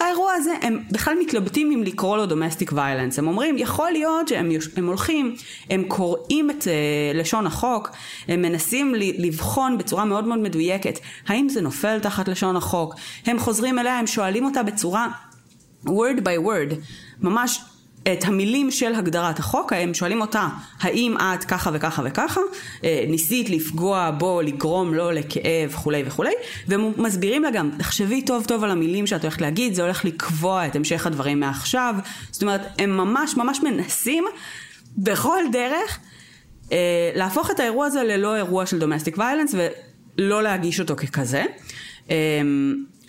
[0.00, 3.18] האירוע הזה הם בכלל מתלבטים אם לקרוא לו domestic violence.
[3.18, 5.34] הם אומרים, יכול להיות שהם הם הולכים,
[5.70, 6.66] הם קוראים את uh,
[7.16, 7.90] לשון החוק,
[8.28, 12.94] הם מנסים לבחון בצורה מאוד מאוד מדויקת, האם זה נופל תחת לשון החוק.
[13.26, 15.08] הם חוזרים אליה, הם שואלים אותה בצורה
[15.86, 16.74] word by word,
[17.20, 17.60] ממש
[18.12, 20.48] את המילים של הגדרת החוק, הם שואלים אותה,
[20.80, 22.40] האם את ככה וככה וככה,
[22.84, 26.32] אה, ניסית לפגוע בו, לגרום לו לכאב וכולי וכולי,
[26.68, 30.66] והם מסבירים לה גם, תחשבי טוב טוב על המילים שאת הולכת להגיד, זה הולך לקבוע
[30.66, 31.94] את המשך הדברים מעכשיו,
[32.30, 34.24] זאת אומרת, הם ממש ממש מנסים
[34.98, 35.98] בכל דרך
[36.72, 39.54] אה, להפוך את האירוע הזה ללא אירוע של דומסטיק ויילנס
[40.18, 41.44] ולא להגיש אותו ככזה,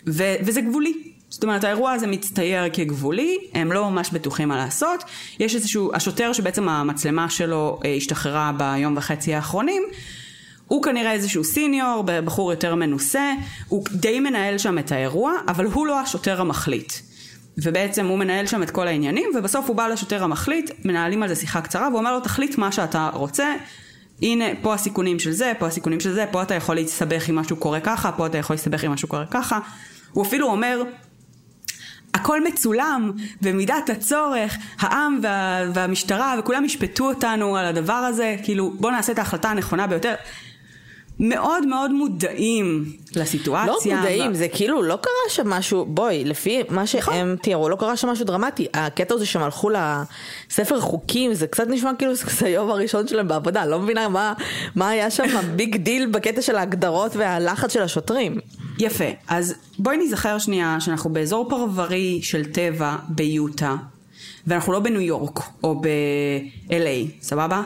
[0.08, 1.12] ו- וזה גבולי.
[1.44, 5.04] זאת אומרת האירוע הזה מצטייר כגבולי, הם לא ממש בטוחים מה לעשות,
[5.40, 9.84] יש איזשהו, השוטר שבעצם המצלמה שלו אה, השתחררה ביום וחצי האחרונים,
[10.68, 13.34] הוא כנראה איזשהו סיניור, בחור יותר מנוסה,
[13.68, 16.94] הוא די מנהל שם את האירוע, אבל הוא לא השוטר המחליט.
[17.58, 21.36] ובעצם הוא מנהל שם את כל העניינים, ובסוף הוא בא לשוטר המחליט, מנהלים על זה
[21.36, 23.56] שיחה קצרה, והוא אומר לו תחליט מה שאתה רוצה,
[24.22, 27.56] הנה פה הסיכונים של זה, פה הסיכונים של זה, פה אתה יכול להסתבך אם משהו
[27.56, 29.60] קורה ככה, פה אתה יכול להסתבך אם משהו קורה ככה.
[30.12, 30.84] הוא אפילו אומר,
[32.13, 38.91] הכל מצולם, במידת הצורך, העם וה, והמשטרה וכולם ישפטו אותנו על הדבר הזה, כאילו בואו
[38.91, 40.13] נעשה את ההחלטה הנכונה ביותר.
[41.19, 43.67] מאוד מאוד מודעים לסיטואציה.
[43.67, 44.36] לא מודעים, ו...
[44.36, 47.36] זה כאילו לא קרה שם משהו, בואי, לפי מה שהם נכון.
[47.36, 48.67] תיארו, לא קרה שם משהו דרמטי.
[48.73, 53.65] הקטע הזה שהם הלכו לספר חוקים, זה קצת נשמע כאילו זה היום הראשון שלהם בעבודה,
[53.65, 54.34] לא מבינה מה,
[54.76, 58.39] מה היה שם ה big deal בקטע של ההגדרות והלחץ של השוטרים.
[58.80, 63.76] יפה, אז בואי נזכר שנייה שאנחנו באזור פרברי של טבע ביוטה,
[64.48, 67.64] ואנחנו לא בניו יורק או ב-LA, סבבה?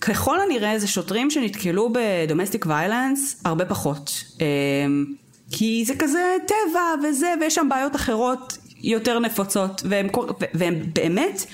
[0.00, 4.24] ככל הנראה זה שוטרים שנתקלו בדומסטיק ויילנס הרבה פחות.
[4.40, 5.04] אמ,
[5.50, 10.08] כי זה כזה טבע וזה, ויש שם בעיות אחרות יותר נפוצות, והם,
[10.54, 11.46] והם באמת,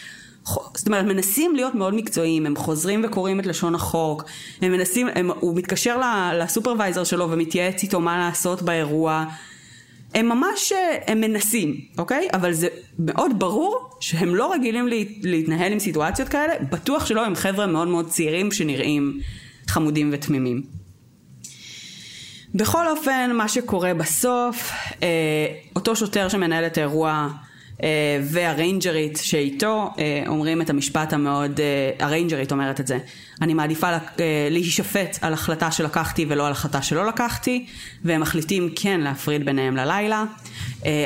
[0.74, 4.24] זאת אומרת, מנסים להיות מאוד מקצועיים, הם חוזרים וקוראים את לשון החוק,
[4.62, 6.00] הם מנסים, הם, הוא מתקשר
[6.35, 9.24] לסופרוויזר שלו ומתייעץ איתו מה לעשות באירוע.
[10.14, 12.28] הם ממש, אה, הם מנסים, אוקיי?
[12.33, 14.88] אבל זה מאוד ברור שהם לא רגילים
[15.22, 19.20] להתנהל עם סיטואציות כאלה, בטוח שלא, הם חבר'ה מאוד מאוד צעירים שנראים
[19.68, 20.62] חמודים ותמימים.
[22.54, 24.70] בכל אופן, מה שקורה בסוף,
[25.02, 25.09] אה,
[25.76, 27.28] אותו שוטר שמנהל את האירוע
[28.23, 32.99] והריינג'רית שאיתו אה, אומרים את המשפט המאוד, אה, הריינג'רית אומרת את זה,
[33.43, 33.89] אני מעדיפה
[34.51, 37.67] להישפט על החלטה שלקחתי ולא על החלטה שלא לקחתי,
[38.05, 40.25] והם מחליטים כן להפריד ביניהם ללילה,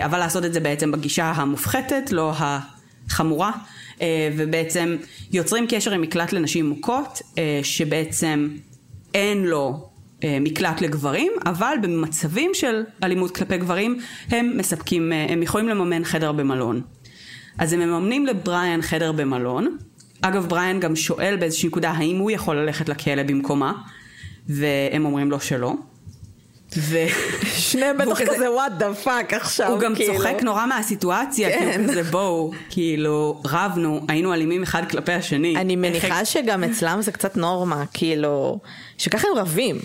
[0.05, 3.53] אבל לעשות את זה בעצם בגישה המופחתת, לא החמורה,
[4.37, 4.97] ובעצם
[5.33, 7.23] יוצרים קשר עם מקלט לנשים מוכות,
[7.63, 8.49] שבעצם
[9.15, 9.88] אין לו אה,
[10.25, 16.33] מקלט לגברים, אבל במצבים של אלימות כלפי גברים הם מספקים, אה, הם יכולים לממן חדר
[16.33, 16.83] במלון.
[17.59, 19.77] אז הם מממנים לבריאן חדר במלון.
[20.23, 23.73] אגב, בריאן גם שואל באיזושהי נקודה האם הוא יכול ללכת לכלא במקומה,
[24.49, 25.75] והם אומרים לו שלא.
[26.77, 26.97] ו...
[27.45, 30.15] שניהם בטח כזה what the fuck עכשיו, הוא גם כאילו.
[30.15, 31.71] צוחק נורא מהסיטואציה, כן.
[31.73, 35.57] כאילו כזה בואו, כאילו רבנו, היינו אלימים אחד כלפי השני.
[35.57, 38.59] אני מניחה שגם אצלם זה קצת נורמה, כאילו,
[38.99, 39.79] שככה הם רבים.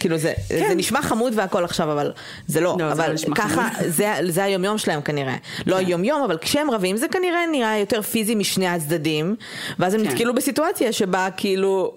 [0.00, 0.68] כאילו זה, כן.
[0.68, 2.12] זה נשמע חמוד והכל עכשיו, אבל
[2.46, 2.76] זה לא.
[2.78, 3.72] לא, זה אבל לא נשמע ככה, חמוד.
[3.78, 3.90] כן.
[3.98, 5.36] זה, זה היומיום שלהם כנראה.
[5.66, 9.36] לא היומיום, אבל כשהם רבים זה כנראה נראה יותר פיזי משני הצדדים,
[9.78, 10.10] ואז הם כן.
[10.10, 11.92] נתקלו בסיטואציה שבה כאילו...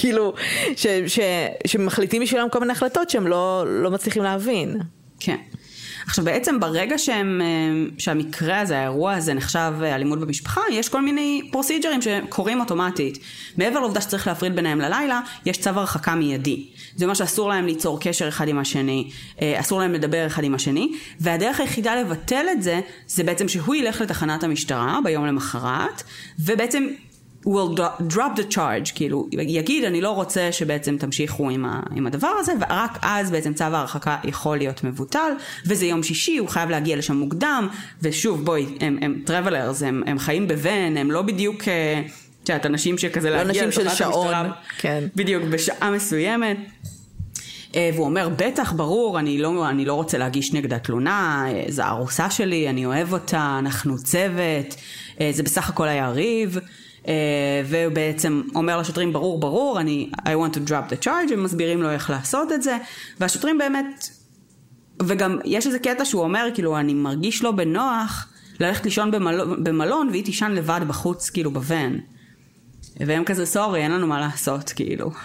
[0.00, 0.34] כאילו,
[0.76, 1.18] ש, ש,
[1.66, 4.76] שמחליטים בשבילם כל מיני החלטות שהם לא, לא מצליחים להבין.
[5.20, 5.36] כן.
[6.06, 7.46] עכשיו בעצם ברגע שהם, אה,
[7.98, 13.18] שהמקרה הזה, האירוע הזה נחשב אה, אלימות במשפחה, יש כל מיני פרוסיג'רים שקורים אוטומטית.
[13.56, 16.66] מעבר לעובדה שצריך להפריד ביניהם ללילה, יש צו הרחקה מיידי.
[16.96, 19.10] זה אומר שאסור להם ליצור קשר אחד עם השני,
[19.42, 23.74] אה, אסור להם לדבר אחד עם השני, והדרך היחידה לבטל את זה, זה בעצם שהוא
[23.74, 26.02] ילך לתחנת המשטרה ביום למחרת,
[26.38, 26.86] ובעצם
[27.46, 27.78] will
[28.08, 32.52] drop the charge, כאילו, יגיד אני לא רוצה שבעצם תמשיכו עם, ה, עם הדבר הזה,
[32.60, 35.32] ורק אז בעצם צו ההרחקה יכול להיות מבוטל,
[35.66, 37.68] וזה יום שישי, הוא חייב להגיע לשם מוקדם,
[38.02, 42.02] ושוב בואי, הם, הם travelers, הם, הם חיים בוון, הם לא בדיוק, אה,
[42.42, 45.04] את יודעת, אנשים שכזה לא להגיע אנשים של לתחנת שעון, המשטרה, כן.
[45.16, 46.56] בדיוק, בשעה מסוימת.
[47.76, 51.82] אה, והוא אומר, בטח, ברור, אני לא, אני לא רוצה להגיש נגדה תלונה, אה, זו
[51.82, 54.74] הארוסה שלי, אני אוהב אותה, אנחנו צוות,
[55.30, 56.58] זה בסך הכל היה ריב.
[57.08, 61.44] אה, והוא בעצם אומר לשוטרים, ברור, ברור, אני, I want to drop the charge, הם
[61.44, 62.78] מסבירים לו איך לעשות את זה,
[63.20, 64.08] והשוטרים באמת,
[65.02, 68.28] וגם יש איזה קטע שהוא אומר, כאילו, אני מרגיש לא בנוח
[68.60, 72.00] ללכת לישון במלון, במלון והיא תישן לבד בחוץ, כאילו, בוון.
[72.96, 75.10] והם כזה, סורי, אין לנו מה לעשות, כאילו.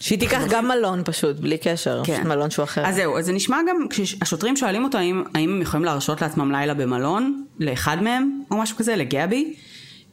[0.00, 2.28] שהיא תיקח גם מלון פשוט, בלי קשר, כן.
[2.28, 2.86] מלון שהוא אחר.
[2.86, 6.52] אז זהו, אז זה נשמע גם, כשהשוטרים שואלים אותו האם, האם הם יכולים להרשות לעצמם
[6.52, 9.54] לילה במלון, לאחד מהם, או משהו כזה, לגבי,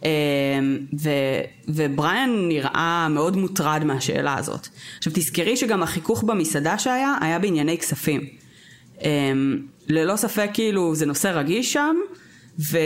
[0.03, 0.09] אמ,
[1.01, 1.09] ו,
[1.67, 4.67] ובריאן נראה מאוד מוטרד מהשאלה הזאת.
[4.97, 8.21] עכשיו תזכרי שגם החיכוך במסעדה שהיה, היה בענייני כספים.
[9.01, 11.95] אמ, ללא ספק כאילו זה נושא רגיש שם,
[12.71, 12.77] ו...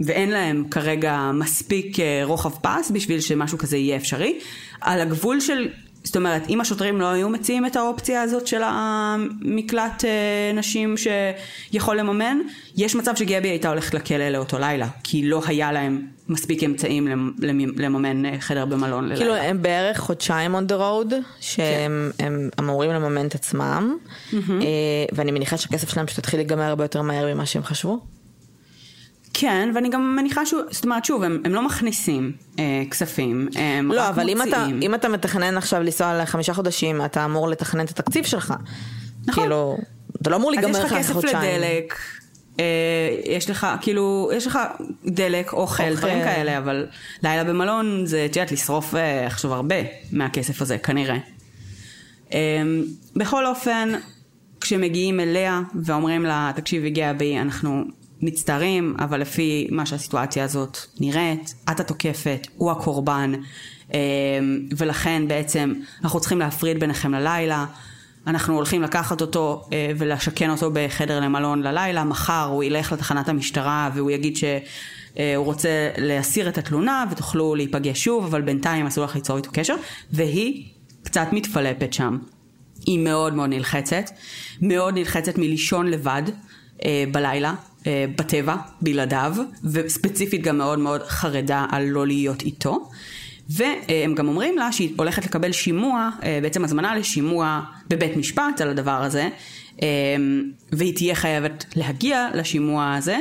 [0.00, 4.38] ואין להם כרגע מספיק אה, רוחב פס בשביל שמשהו כזה יהיה אפשרי.
[4.80, 5.68] על הגבול של,
[6.08, 10.10] זאת אומרת, אם השוטרים לא היו מציעים את האופציה הזאת של המקלט אה,
[10.54, 12.38] נשים שיכול לממן,
[12.76, 17.32] יש מצב שגבי הייתה הולכת לכלא לאותו לילה, כי לא היה להם מספיק אמצעים למ-
[17.38, 19.20] למ- לממן אה, חדר במלון ללילה.
[19.20, 23.96] כאילו הם בערך חודשיים on the road, שהם הם אמורים לממן את עצמם,
[24.34, 24.38] אה,
[25.12, 27.98] ואני מניחה שהכסף שלהם פשוט התחיל להיגמר הרבה יותר מהר ממה שהם חשבו.
[29.40, 33.92] כן, ואני גם מניחה שהוא, זאת אומרת, שוב, הם, הם לא מכניסים אה, כספים, הם
[33.92, 34.80] לא, רק אבל אם אתה, מוציאים.
[34.82, 38.54] אם אתה מתכנן עכשיו לנסוע לחמישה חודשים, אתה אמור לתכנן את התקציב שלך.
[39.26, 39.42] נכון.
[39.42, 39.78] כאילו,
[40.22, 41.36] אתה לא אמור אז יש להיגמר לך לך אחרי כסף חודשיים.
[41.36, 41.94] לדלק,
[42.60, 42.64] אה,
[43.24, 44.58] יש לך, כאילו, יש לך
[45.06, 45.94] דלק, אוכל, אוכל.
[45.94, 46.86] דברים כאלה, אבל
[47.22, 49.76] לילה במלון זה, את יודעת, לשרוף אה, עכשיו הרבה
[50.12, 51.16] מהכסף הזה, כנראה.
[52.32, 52.38] אה,
[53.16, 53.92] בכל אופן,
[54.60, 57.84] כשמגיעים אליה ואומרים לה, תקשיבי גבי, אנחנו
[58.22, 63.32] מצטערים, אבל לפי מה שהסיטואציה הזאת נראית, את התוקפת, הוא הקורבן,
[63.94, 63.98] אה,
[64.76, 67.66] ולכן בעצם אנחנו צריכים להפריד ביניכם ללילה.
[68.26, 73.90] אנחנו הולכים לקחת אותו אה, ולשכן אותו בחדר למלון ללילה, מחר הוא ילך לתחנת המשטרה
[73.94, 79.36] והוא יגיד שהוא רוצה להסיר את התלונה ותוכלו להיפגש שוב, אבל בינתיים אסור לך ליצור
[79.36, 79.74] איתו קשר,
[80.12, 80.64] והיא
[81.02, 82.18] קצת מתפלפת שם.
[82.86, 84.10] היא מאוד מאוד נלחצת,
[84.62, 86.22] מאוד נלחצת מלישון לבד
[86.84, 87.56] אה, בלילה, אה,
[88.16, 92.88] בטבע, בלעדיו, וספציפית גם מאוד מאוד חרדה על לא להיות איתו.
[93.48, 98.70] והם גם אומרים לה שהיא הולכת לקבל שימוע, אה, בעצם הזמנה לשימוע בבית משפט על
[98.70, 99.28] הדבר הזה,
[99.82, 99.88] אה,
[100.72, 103.18] והיא תהיה חייבת להגיע לשימוע הזה.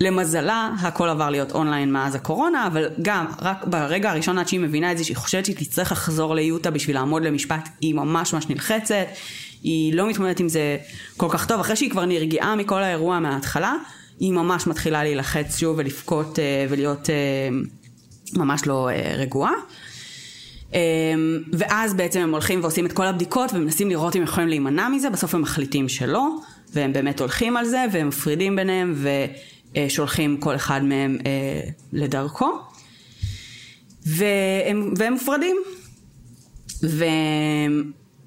[0.00, 4.92] למזלה, הכל עבר להיות אונליין מאז הקורונה, אבל גם, רק ברגע הראשון עד שהיא מבינה
[4.92, 9.06] את זה, שהיא חושבת שהיא תצטרך לחזור ליוטה בשביל לעמוד למשפט, היא ממש ממש נלחצת,
[9.64, 10.76] היא לא מתמודדת עם זה
[11.16, 13.74] כל כך טוב, אחרי שהיא כבר נרגעה מכל האירוע מההתחלה,
[14.20, 17.48] היא ממש מתחילה להילחץ שוב ולבכות אה, ולהיות אה,
[18.32, 19.52] ממש לא אה, רגועה.
[21.52, 25.34] ואז בעצם הם הולכים ועושים את כל הבדיקות ומנסים לראות אם יכולים להימנע מזה, בסוף
[25.34, 26.28] הם מחליטים שלא,
[26.72, 28.94] והם באמת הולכים על זה, והם מפרידים ביניהם
[29.74, 31.18] ושולחים כל אחד מהם
[31.92, 32.58] לדרכו.
[34.06, 35.56] והם, והם מופרדים.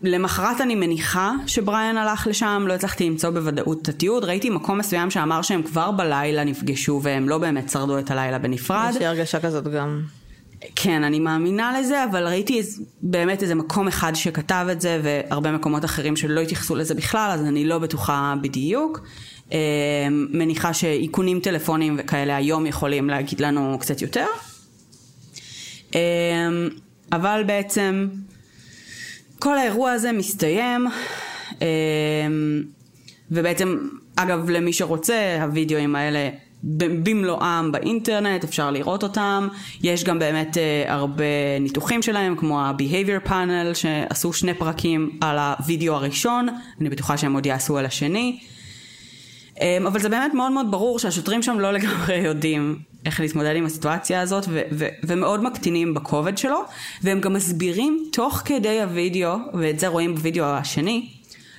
[0.03, 5.11] ולמחרת אני מניחה שבריאן הלך לשם, לא הצלחתי למצוא בוודאות את התיעוד, ראיתי מקום מסוים
[5.11, 8.89] שאמר שהם כבר בלילה נפגשו והם לא באמת שרדו את הלילה בנפרד.
[8.89, 10.01] יש לי הרגשה כזאת גם.
[10.75, 12.61] כן, אני מאמינה לזה, אבל ראיתי
[13.01, 17.41] באמת איזה מקום אחד שכתב את זה, והרבה מקומות אחרים שלא התייחסו לזה בכלל, אז
[17.41, 19.01] אני לא בטוחה בדיוק.
[19.53, 19.57] אה,
[20.09, 24.25] מניחה שאיכונים טלפונים וכאלה היום יכולים להגיד לנו קצת יותר.
[25.95, 25.99] אה,
[27.11, 28.07] אבל בעצם
[29.39, 30.87] כל האירוע הזה מסתיים,
[31.61, 31.67] אה,
[33.31, 33.77] ובעצם,
[34.15, 36.29] אגב, למי שרוצה, הווידאוים האלה
[36.63, 39.47] במלואם באינטרנט, אפשר לראות אותם.
[39.83, 41.23] יש גם באמת uh, הרבה
[41.59, 46.47] ניתוחים שלהם, כמו ה-Behavior Panel, שעשו שני פרקים על הווידאו הראשון,
[46.81, 48.39] אני בטוחה שהם עוד יעשו על השני.
[49.57, 53.65] Um, אבל זה באמת מאוד מאוד ברור שהשוטרים שם לא לגמרי יודעים איך להתמודד עם
[53.65, 56.63] הסיטואציה הזאת, ו- ו- ומאוד מקטינים בכובד שלו,
[57.01, 61.09] והם גם מסבירים תוך כדי הווידאו, ואת זה רואים בווידאו השני,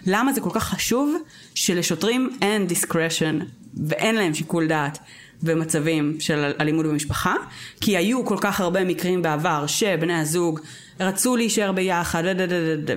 [0.07, 1.17] למה זה כל כך חשוב
[1.55, 3.45] שלשוטרים אין discretion
[3.87, 4.99] ואין להם שיקול דעת
[5.43, 7.35] במצבים של אלימות במשפחה,
[7.81, 10.61] כי היו כל כך הרבה מקרים בעבר שבני הזוג
[11.01, 12.23] רצו להישאר ביחד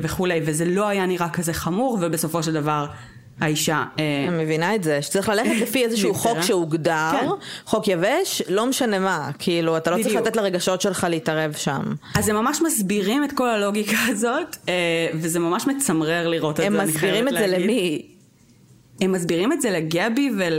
[0.02, 2.86] וכולי, וזה לא היה נראה כזה חמור, ובסופו של דבר
[3.40, 3.84] האישה...
[4.00, 7.28] אה, אני מבינה את זה, שצריך ללכת לפי איזשהו חוק שהוגדר, כן.
[7.66, 10.12] חוק יבש, לא משנה מה, כאילו, אתה לא בדיוק.
[10.12, 11.82] צריך לתת לרגשות שלך להתערב שם.
[12.16, 14.74] אז הם ממש מסבירים את כל הלוגיקה הזאת, אה,
[15.14, 18.02] וזה ממש מצמרר לראות את זה, הם מסבירים את זה למי?
[19.02, 20.54] הם מסבירים את זה לגבי ול...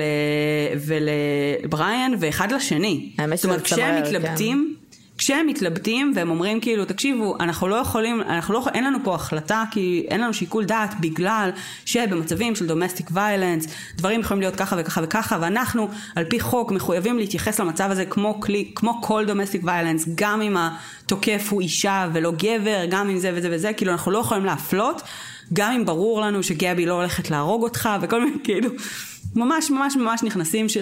[0.87, 3.13] ולבריאן ואחד לשני.
[3.19, 3.69] האמת שזה מצמרר, כן.
[3.69, 4.82] זאת אומרת, כשהם מתלבטים...
[5.23, 9.65] כשהם מתלבטים והם אומרים כאילו תקשיבו אנחנו לא יכולים אנחנו לא אין לנו פה החלטה
[9.71, 11.51] כי אין לנו שיקול דעת בגלל
[11.85, 17.19] שבמצבים של domestic violence דברים יכולים להיות ככה וככה וככה ואנחנו על פי חוק מחויבים
[17.19, 22.33] להתייחס למצב הזה כמו כלי כמו כל domestic violence גם אם התוקף הוא אישה ולא
[22.33, 25.03] גבר גם אם זה וזה וזה כאילו אנחנו לא יכולים להפלות
[25.53, 28.71] גם אם ברור לנו שגבי לא הולכת להרוג אותך וכל מיני כאילו
[29.37, 30.77] ממש ממש ממש נכנסים ש...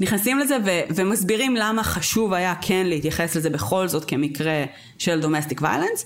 [0.00, 4.64] נכנסים לזה ו- ומסבירים למה חשוב היה כן להתייחס לזה בכל זאת כמקרה
[4.98, 6.04] של domestic violence.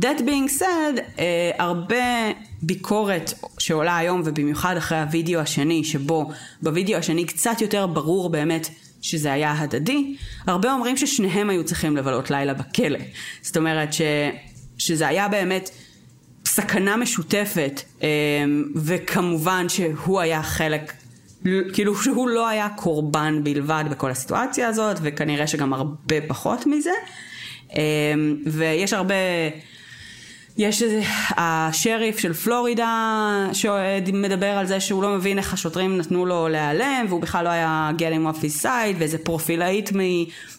[0.00, 1.20] That being said, uh,
[1.58, 2.30] הרבה
[2.62, 6.30] ביקורת שעולה היום ובמיוחד אחרי הווידאו השני שבו
[6.62, 8.68] בווידאו השני קצת יותר ברור באמת
[9.02, 12.98] שזה היה הדדי, הרבה אומרים ששניהם היו צריכים לבלות לילה בכלא.
[13.42, 14.00] זאת אומרת ש,
[14.78, 15.70] שזה היה באמת
[16.44, 18.02] סכנה משותפת um,
[18.76, 20.92] וכמובן שהוא היה חלק
[21.72, 26.90] כאילו שהוא לא היה קורבן בלבד בכל הסיטואציה הזאת, וכנראה שגם הרבה פחות מזה.
[27.76, 29.14] אמ, ויש הרבה,
[30.56, 31.02] יש איזה,
[31.36, 37.20] השריף של פלורידה שמדבר על זה שהוא לא מבין איך השוטרים נתנו לו להיעלם, והוא
[37.20, 39.90] בכלל לא היה getting off his side, ואיזה פרופילאית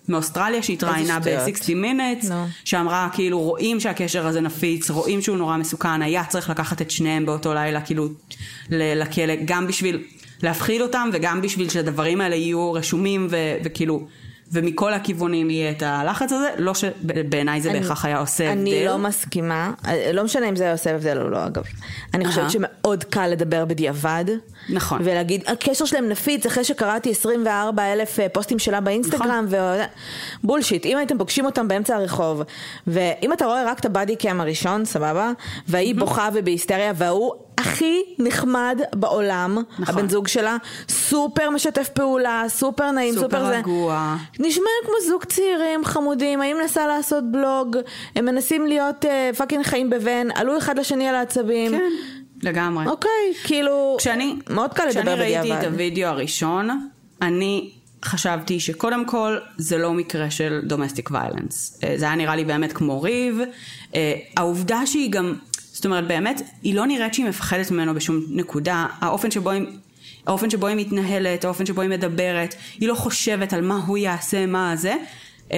[0.09, 2.33] מאוסטרליה שהתראיינה ב-60 minutes, no.
[2.63, 7.25] שאמרה כאילו רואים שהקשר הזה נפיץ, רואים שהוא נורא מסוכן, היה צריך לקחת את שניהם
[7.25, 8.07] באותו לילה כאילו
[8.69, 10.03] לכלא, גם בשביל...
[10.43, 14.07] להפחיד אותם וגם בשביל שהדברים האלה יהיו רשומים ו- וכאילו
[14.51, 18.75] ומכל הכיוונים יהיה את הלחץ הזה, לא שבעיניי זה אני, בהכרח היה עושה אני הבדל.
[18.77, 19.73] אני לא מסכימה,
[20.13, 21.63] לא משנה אם זה היה עושה הבדל או לא אגב.
[22.13, 22.51] אני חושבת.
[22.51, 24.25] שמאוד קל לדבר בדיעבד.
[24.69, 25.01] נכון.
[25.03, 29.47] ולהגיד, הקשר שלהם נפיץ אחרי שקראתי 24 אלף אה, פוסטים שלה באינסטגרם, נכון.
[29.49, 29.81] ו...
[30.43, 32.41] bullshit, אם הייתם פוגשים אותם באמצע הרחוב,
[32.87, 35.31] ואם אתה רואה רק את ה body cam הראשון, סבבה,
[35.67, 35.95] והיא.
[35.95, 39.95] בוכה ובהיסטריה, והוא הכי נחמד בעולם, נכון.
[39.95, 40.57] הבן זוג שלה,
[40.89, 43.45] סופר משתף פעולה, סופר נעים, סופר, סופר זה.
[43.45, 44.17] סופר רגוע.
[44.39, 47.77] נשמע כמו זוג צעירים חמודים, האם מנסה לעשות בלוג,
[48.15, 51.71] הם מנסים להיות uh, fucking חיים בבן, עלו אחד לשני על העצבים.
[51.71, 51.81] כן,
[52.43, 52.85] לגמרי.
[52.87, 55.15] אוקיי, כאילו, כשאני, מאוד קל לדבר בדיעבד.
[55.15, 56.69] כשאני ראיתי את הוידאו הראשון,
[57.21, 57.71] אני
[58.05, 61.79] חשבתי שקודם כל זה לא מקרה של דומסטיק ויילנס.
[61.83, 63.39] אה, זה היה נראה לי באמת כמו ריב.
[63.95, 65.35] אה, העובדה שהיא גם,
[65.81, 68.85] זאת אומרת באמת, היא לא נראית שהיא מפחדת ממנו בשום נקודה.
[68.99, 69.61] האופן שבו היא...
[70.27, 74.45] האופן שבו היא מתנהלת, האופן שבו היא מדברת, היא לא חושבת על מה הוא יעשה,
[74.45, 74.95] מה זה.
[75.51, 75.57] אמ,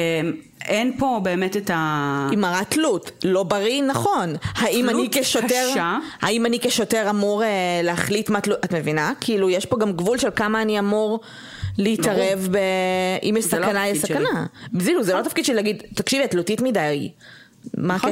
[0.66, 2.28] אין פה באמת את ה...
[2.32, 4.36] היא מראה תלות, לא בריא, נכון.
[4.56, 5.70] האם אני כשוטר...
[5.72, 5.98] קשה.
[6.22, 7.46] האם אני כשוטר אמור uh,
[7.84, 8.66] להחליט מה תלות...
[8.66, 9.14] את מבינה?
[9.22, 11.20] כאילו, יש פה גם גבול של כמה אני אמור...
[11.78, 12.58] להתערב ב...
[13.24, 14.46] אם יש לא סכנה, יש סכנה.
[14.80, 15.26] זהו, זה לא נכון.
[15.26, 17.12] התפקיד שלי להגיד, תקשיבי, את תלותית מדי.
[17.78, 18.12] מה נכון.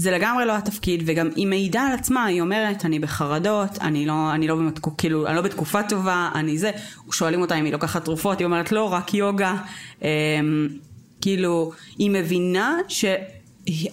[0.00, 4.34] זה לגמרי לא התפקיד, וגם היא מעידה על עצמה, היא אומרת, אני בחרדות, אני לא,
[4.34, 6.70] אני לא, במתקו, כאילו, אני לא בתקופה טובה, אני זה.
[7.12, 9.54] שואלים אותה אם היא לוקחת תרופות, היא אומרת, לא, רק יוגה.
[10.02, 10.08] אמ,
[11.20, 13.04] כאילו, היא מבינה ש...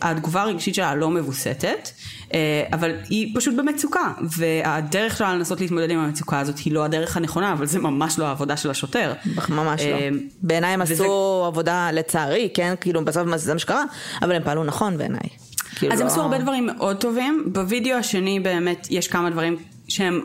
[0.02, 1.90] התגובה הרגשית שלה לא מבוסתת,
[2.34, 7.18] אה, אבל היא פשוט במצוקה, והדרך שלה לנסות להתמודד עם המצוקה הזאת היא לא הדרך
[7.18, 9.14] הנכונה, אבל זה ממש לא העבודה של השוטר.
[9.50, 9.88] ממש לא.
[9.88, 10.10] אה,
[10.42, 12.74] בעיניי הם עשו עבודה לצערי, כן?
[12.82, 13.84] כאילו בסוף זה מה שקרה,
[14.22, 15.47] אבל הם פעלו נכון בעיניי.
[15.78, 17.44] כאילו אז הם עשו הרבה דברים מאוד טובים.
[17.46, 19.56] בווידאו השני באמת יש כמה דברים
[19.88, 20.22] שהם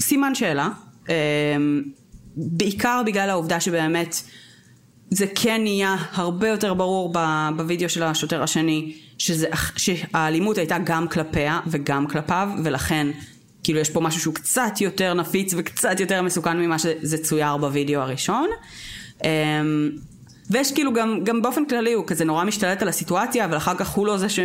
[0.00, 0.68] סימן שאלה.
[1.08, 1.82] אמ,
[2.36, 4.16] בעיקר בגלל העובדה שבאמת
[5.10, 7.12] זה כן נהיה הרבה יותר ברור
[7.56, 13.06] בווידאו של השוטר השני שזה, שהאלימות הייתה גם כלפיה וגם כלפיו ולכן
[13.64, 18.00] כאילו יש פה משהו שהוא קצת יותר נפיץ וקצת יותר מסוכן ממה שזה צויר בווידאו
[18.00, 18.48] הראשון.
[19.24, 19.90] אמ,
[20.50, 23.88] ויש כאילו גם, גם באופן כללי הוא כזה נורא משתלט על הסיטואציה אבל אחר כך
[23.88, 24.38] הוא לא זה ש...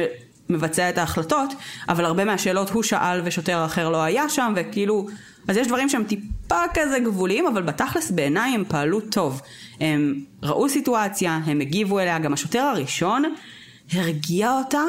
[0.50, 1.54] מבצע את ההחלטות,
[1.89, 5.08] אבל הרבה מהשאלות הוא שאל ושוטר אחר לא היה שם, וכאילו,
[5.47, 6.20] אז יש דברים שהם טיפ,
[6.50, 9.41] טיפה כזה גבוליים, אבל בתכלס בעיניי הם פעלו טוב.
[9.80, 13.24] הם ראו סיטואציה, הם הגיבו אליה, גם השוטר הראשון
[13.93, 14.82] הרגיע אותה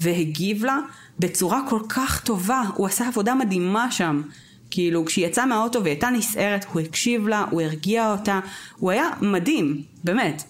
[0.00, 0.78] והגיב לה
[1.18, 4.22] בצורה כל כך טובה, הוא עשה עבודה מדהימה שם.
[4.70, 8.40] כאילו, כשהיא יצאה מהאוטו והיא הייתה נסערת, הוא הקשיב לה, הוא הרגיע אותה,
[8.76, 10.42] הוא היה מדהים, באמת.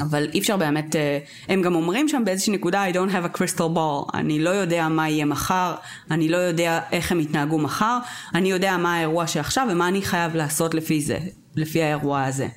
[0.00, 1.18] אבל אי אפשר באמת, אה,
[1.48, 4.88] הם גם אומרים שם באיזושהי נקודה, I don't have a crystal ball, אני לא יודע
[4.88, 5.74] מה יהיה מחר,
[6.10, 7.98] אני לא יודע איך הם יתנהגו מחר,
[8.34, 11.18] אני יודע מה האירוע שעכשיו ומה אני חייב לעשות לפי זה,
[11.56, 12.48] לפי האירוע הזה.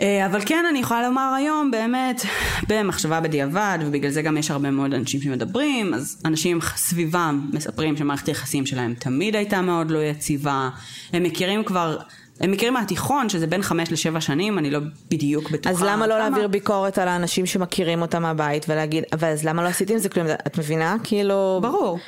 [0.00, 2.22] אה, אבל כן אני יכולה לומר היום באמת
[2.68, 8.26] במחשבה בדיעבד ובגלל זה גם יש הרבה מאוד אנשים שמדברים אז אנשים סביבם מספרים שמערכת
[8.26, 10.68] היחסים שלהם תמיד הייתה מאוד לא יציבה
[11.12, 11.98] הם מכירים כבר
[12.40, 14.78] הם מכירים מהתיכון שזה בין חמש לשבע שנים אני לא
[15.10, 19.44] בדיוק בטוחה אז למה לא להעביר ביקורת על האנשים שמכירים אותם מהבית ולהגיד אבל אז
[19.44, 21.98] למה לא עשיתי עם זה כלום את מבינה כאילו ברור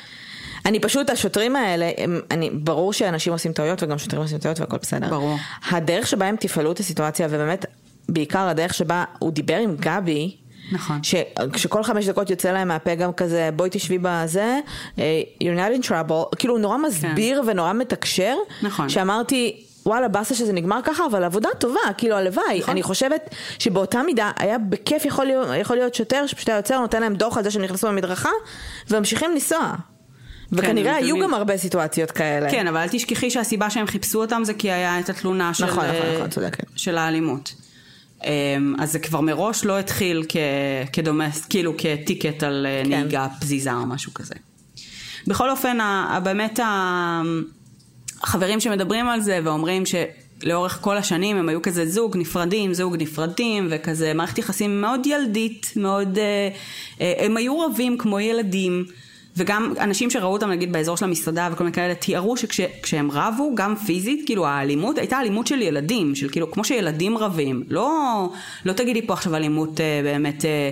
[0.65, 4.77] אני פשוט, השוטרים האלה, הם, אני, ברור שאנשים עושים טעויות וגם שוטרים עושים טעויות והכל
[4.81, 5.09] בסדר.
[5.09, 5.37] ברור.
[5.71, 7.65] הדרך שבה הם תפעלו את הסיטואציה, ובאמת
[8.09, 10.35] בעיקר הדרך שבה הוא דיבר עם גבי,
[10.71, 10.99] נכון.
[11.55, 14.59] שכל חמש דקות יוצא להם מהפה גם כזה, בואי תשבי בזה,
[14.99, 17.49] אה, you're not in trouble, כאילו הוא נורא מסביר כן.
[17.49, 18.89] ונורא מתקשר, נכון.
[18.89, 22.59] שאמרתי, וואלה באסה שזה נגמר ככה, אבל עבודה טובה, כאילו הלוואי.
[22.59, 22.71] נכון.
[22.71, 27.01] אני חושבת שבאותה מידה היה בכיף יכול להיות, יכול להיות שוטר שפשוט היה יוצא, נותן
[27.01, 28.29] להם דוח על זה שהם נכנסו במדרכה,
[28.89, 29.75] וממשיכים לנסוע.
[30.51, 32.51] וכנראה כן, היו גם הרבה סיטואציות כאלה.
[32.51, 35.85] כן, אבל אל תשכחי שהסיבה שהם חיפשו אותם זה כי היה את התלונה של, נכון,
[35.85, 36.63] נכון, נכון, צודקת.
[36.75, 37.53] של האלימות.
[38.23, 40.37] אמ, אז זה כבר מראש לא התחיל כ,
[40.93, 42.89] כדומס, כאילו כטיקט על אה, כן.
[42.89, 44.35] נהיגה פזיזה או משהו כזה.
[45.27, 45.77] בכל אופן,
[46.23, 46.59] באמת
[48.23, 53.67] החברים שמדברים על זה ואומרים שלאורך כל השנים הם היו כזה זוג נפרדים, זוג נפרדים,
[53.69, 56.17] וכזה מערכת יחסים מאוד ילדית, מאוד...
[56.17, 56.49] אה,
[57.01, 58.85] אה, הם היו רבים כמו ילדים.
[59.37, 63.75] וגם אנשים שראו אותם נגיד באזור של המסעדה וכל מיני כאלה תיארו שכשהם רבו גם
[63.75, 68.29] פיזית כאילו האלימות הייתה אלימות של ילדים של כאילו כמו שילדים רבים לא
[68.65, 70.69] לא תגידי פה עכשיו אלימות אה, באמת אה,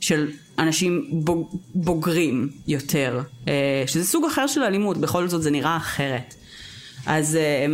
[0.00, 0.28] של
[0.58, 6.34] אנשים בוג, בוגרים יותר אה, שזה סוג אחר של אלימות בכל זאת זה נראה אחרת
[7.06, 7.66] אז אה,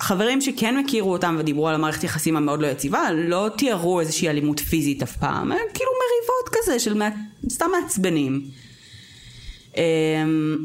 [0.00, 4.60] חברים שכן הכירו אותם ודיברו על המערכת יחסים המאוד לא יציבה לא תיארו איזושהי אלימות
[4.60, 7.02] פיזית אף פעם כאילו מריבות כזה של
[7.50, 8.42] סתם מעצבנים
[9.76, 10.56] אמ,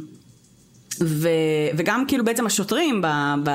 [1.03, 1.29] ו,
[1.77, 3.07] וגם כאילו בעצם השוטרים ב,
[3.43, 3.49] ב,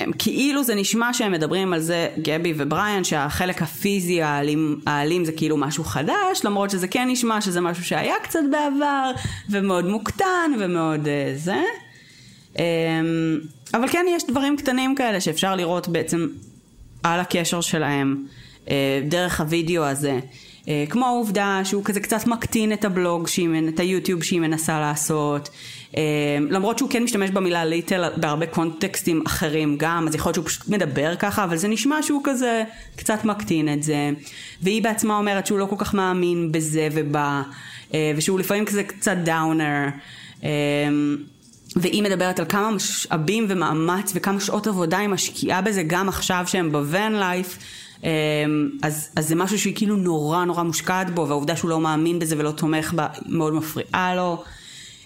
[0.00, 5.32] הם כאילו זה נשמע שהם מדברים על זה, גבי ובריאן, שהחלק הפיזי האלים, האלים זה
[5.32, 9.10] כאילו משהו חדש, למרות שזה כן נשמע שזה משהו שהיה קצת בעבר,
[9.50, 11.62] ומאוד מוקטן, ומאוד uh, זה.
[12.54, 12.58] Um,
[13.74, 16.28] אבל כן יש דברים קטנים כאלה שאפשר לראות בעצם
[17.02, 18.26] על הקשר שלהם,
[18.64, 18.68] uh,
[19.08, 20.20] דרך הוידאו הזה.
[20.68, 25.48] אה, כמו העובדה שהוא כזה קצת מקטין את הבלוג, שהיא, את היוטיוב שהיא מנסה לעשות,
[25.96, 26.02] אה,
[26.50, 30.68] למרות שהוא כן משתמש במילה ליטל בהרבה קונטקסטים אחרים גם, אז יכול להיות שהוא פשוט
[30.68, 32.64] מדבר ככה, אבל זה נשמע שהוא כזה
[32.96, 34.10] קצת מקטין את זה,
[34.62, 37.42] והיא בעצמה אומרת שהוא לא כל כך מאמין בזה ובא,
[37.94, 39.88] אה, ושהוא לפעמים כזה קצת דאונר.
[41.76, 46.72] והיא מדברת על כמה משאבים ומאמץ וכמה שעות עבודה היא משקיעה בזה גם עכשיו שהם
[46.72, 47.58] בוון לייף
[48.04, 52.18] אמ, אז, אז זה משהו שהיא כאילו נורא נורא מושקעת בו, והעובדה שהוא לא מאמין
[52.18, 54.42] בזה ולא תומך בה מאוד מפריעה לו.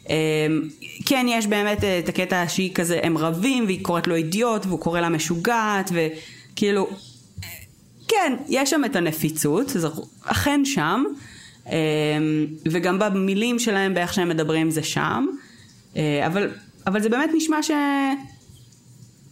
[0.09, 0.15] אמ,
[1.07, 4.81] כן, יש באמת אה, את הקטע שהיא כזה, הם רבים, והיא קוראת לו אידיוט, והוא
[4.81, 6.89] קורא לה משוגעת, וכאילו,
[8.09, 9.89] כן, יש שם את הנפיצות, זה
[10.25, 11.05] אכן שם,
[11.67, 11.73] אמ,
[12.67, 15.27] וגם במילים שלהם, באיך שהם מדברים זה שם,
[15.97, 16.51] אבל,
[16.87, 17.71] אבל זה באמת נשמע ש...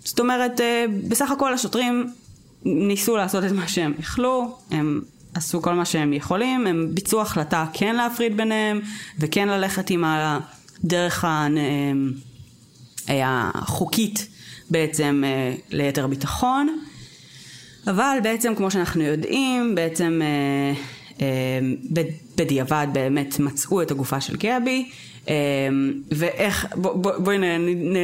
[0.06, 2.12] זאת אומרת, אה, בסך הכל השוטרים
[2.64, 5.00] ניסו לעשות את מה שהם יכלו, הם
[5.34, 8.80] עשו כל מה שהם יכולים, הם ביצעו החלטה כן להפריד ביניהם
[9.18, 11.90] וכן ללכת עם הדרך אה,
[13.54, 14.28] החוקית
[14.70, 16.78] בעצם אה, ליתר ביטחון.
[17.86, 20.20] אבל בעצם כמו שאנחנו יודעים, בעצם
[21.20, 21.26] אה,
[22.36, 24.90] בדיעבד באמת מצאו את הגופה של גבי.
[26.10, 27.32] ואיך, בואי בוא, בוא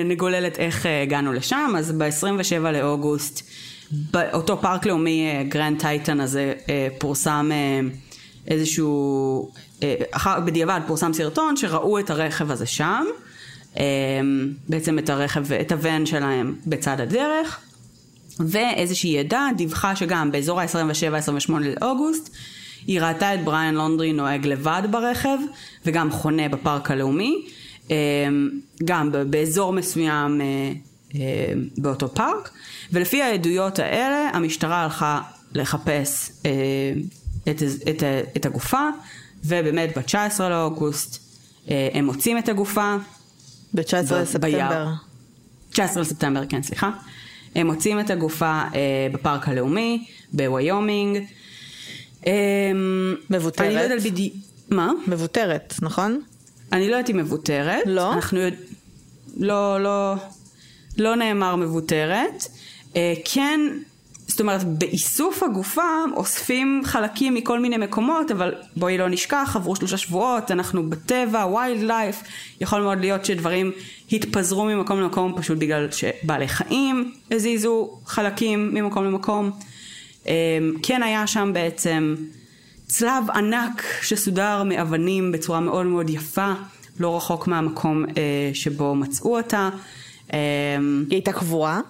[0.04, 3.42] נגולל את איך הגענו לשם, אז ב-27 לאוגוסט
[3.92, 7.80] באותו פארק לאומי אה, גרנד טיטון הזה אה, פורסם אה,
[8.48, 9.50] איזשהו,
[10.44, 13.04] בדיעבד פורסם סרטון שראו את הרכב הזה שם,
[14.68, 17.60] בעצם את הרכב, את הוון שלהם בצד הדרך,
[18.40, 22.36] ואיזושהי עדה דיווחה שגם באזור ה-27-28 לאוגוסט
[22.86, 25.38] היא ראתה את בריאן לונדרי נוהג לבד ברכב
[25.86, 27.46] וגם חונה בפארק הלאומי,
[28.84, 30.40] גם באזור מסוים
[31.78, 32.50] באותו פארק.
[32.92, 35.20] ולפי העדויות האלה המשטרה הלכה
[35.54, 36.50] לחפש אה,
[37.50, 38.02] את, את,
[38.36, 38.88] את הגופה
[39.44, 41.22] ובאמת ב-19 לאוגוסט
[41.70, 42.96] אה, הם מוצאים את הגופה.
[43.74, 44.88] ב-19 לספטמבר.
[45.70, 46.90] 19 לספטמבר, כן, סליחה.
[47.54, 51.18] הם מוצאים את הגופה אה, בפארק הלאומי, בוויומינג.
[53.30, 53.66] מבוטרת.
[53.66, 54.34] אני לא יודעת בדיוק...
[54.70, 54.92] מה?
[55.06, 56.20] מבוטרת, נכון?
[56.72, 57.82] אני לא אם מבוטרת.
[57.86, 58.12] לא?
[58.12, 58.56] אנחנו יודע...
[59.36, 60.14] לא, לא,
[60.98, 62.46] לא נאמר מבוטרת.
[62.96, 63.60] אה, כן,
[64.28, 65.82] זאת אומרת, באיסוף הגופה
[66.16, 72.22] אוספים חלקים מכל מיני מקומות, אבל בואי לא נשכח, עברו שלושה שבועות, אנחנו בטבע, wildlife,
[72.60, 73.72] יכול מאוד להיות שדברים
[74.12, 79.50] התפזרו ממקום למקום פשוט בגלל שבעלי חיים הזיזו חלקים ממקום למקום.
[80.26, 80.32] אה,
[80.82, 82.14] כן היה שם בעצם
[82.86, 86.52] צלב ענק שסודר מאבנים בצורה מאוד מאוד יפה,
[87.00, 89.70] לא רחוק מהמקום אה, שבו מצאו אותה.
[90.32, 90.38] אה,
[90.78, 91.80] היא הייתה קבועה?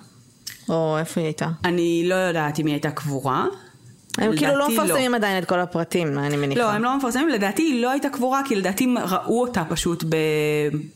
[0.69, 1.49] או איפה היא הייתה?
[1.65, 3.47] אני לא יודעת אם היא הייתה קבורה.
[4.19, 6.61] הם כאילו לא לדעתי מפרסמים עדיין את כל הפרטים, אני מניחה.
[6.61, 10.05] לא, הם לא מפרסמים, לדעתי היא לא הייתה קבורה, כי לדעתי ראו אותה פשוט.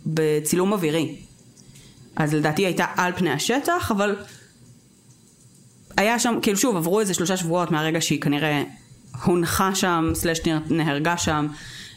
[0.07, 1.17] בצילום אווירי.
[2.17, 4.17] אז לדעתי היא הייתה על פני השטח, אבל
[5.97, 8.63] היה שם, כאילו שוב, עברו איזה שלושה שבועות מהרגע שהיא כנראה
[9.25, 10.41] הונחה שם, סלש
[10.71, 11.47] נהרגה שם,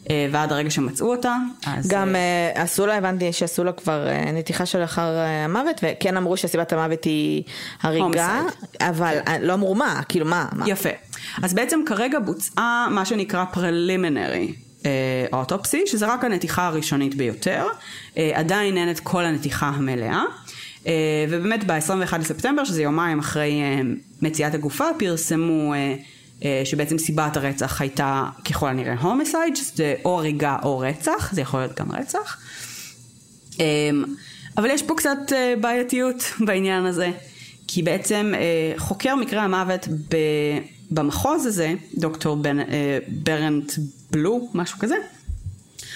[0.10, 1.36] אה, ועד הרגע שמצאו אותה.
[1.66, 5.82] אז, גם אה, אה, עשו לה, הבנתי שעשו לה כבר אה, נתיחה שלאחר אה, המוות,
[5.84, 7.44] וכן אמרו שסיבת המוות היא
[7.82, 8.42] הריגה.
[8.82, 10.70] אבל אה, לא אמרו מה, כאילו מה, מה.
[10.70, 10.90] יפה.
[11.44, 14.54] אז בעצם כרגע בוצעה מה שנקרא preliminary
[15.34, 17.68] אוטופסי, שזה רק הנתיחה הראשונית ביותר.
[18.18, 20.24] אה, עדיין אין את כל הנתיחה המלאה.
[20.88, 23.82] אה, ובאמת ב-21 לספטמבר, שזה יומיים אחרי אה,
[24.22, 25.74] מציאת הגופה, פרסמו
[26.44, 31.60] אה, שבעצם סיבת הרצח הייתה ככל הנראה הומסייד, שזה או הריגה או רצח, זה יכול
[31.60, 32.38] להיות גם רצח.
[34.58, 35.18] אבל יש פה קצת
[35.62, 37.12] בעייתיות בעניין הזה,
[37.68, 38.34] כי בעצם
[38.78, 40.60] חוקר מקרה המוות ב-
[40.92, 43.72] במחוז הזה, דוקטור אה, ברנט
[44.12, 44.96] בלו, משהו כזה,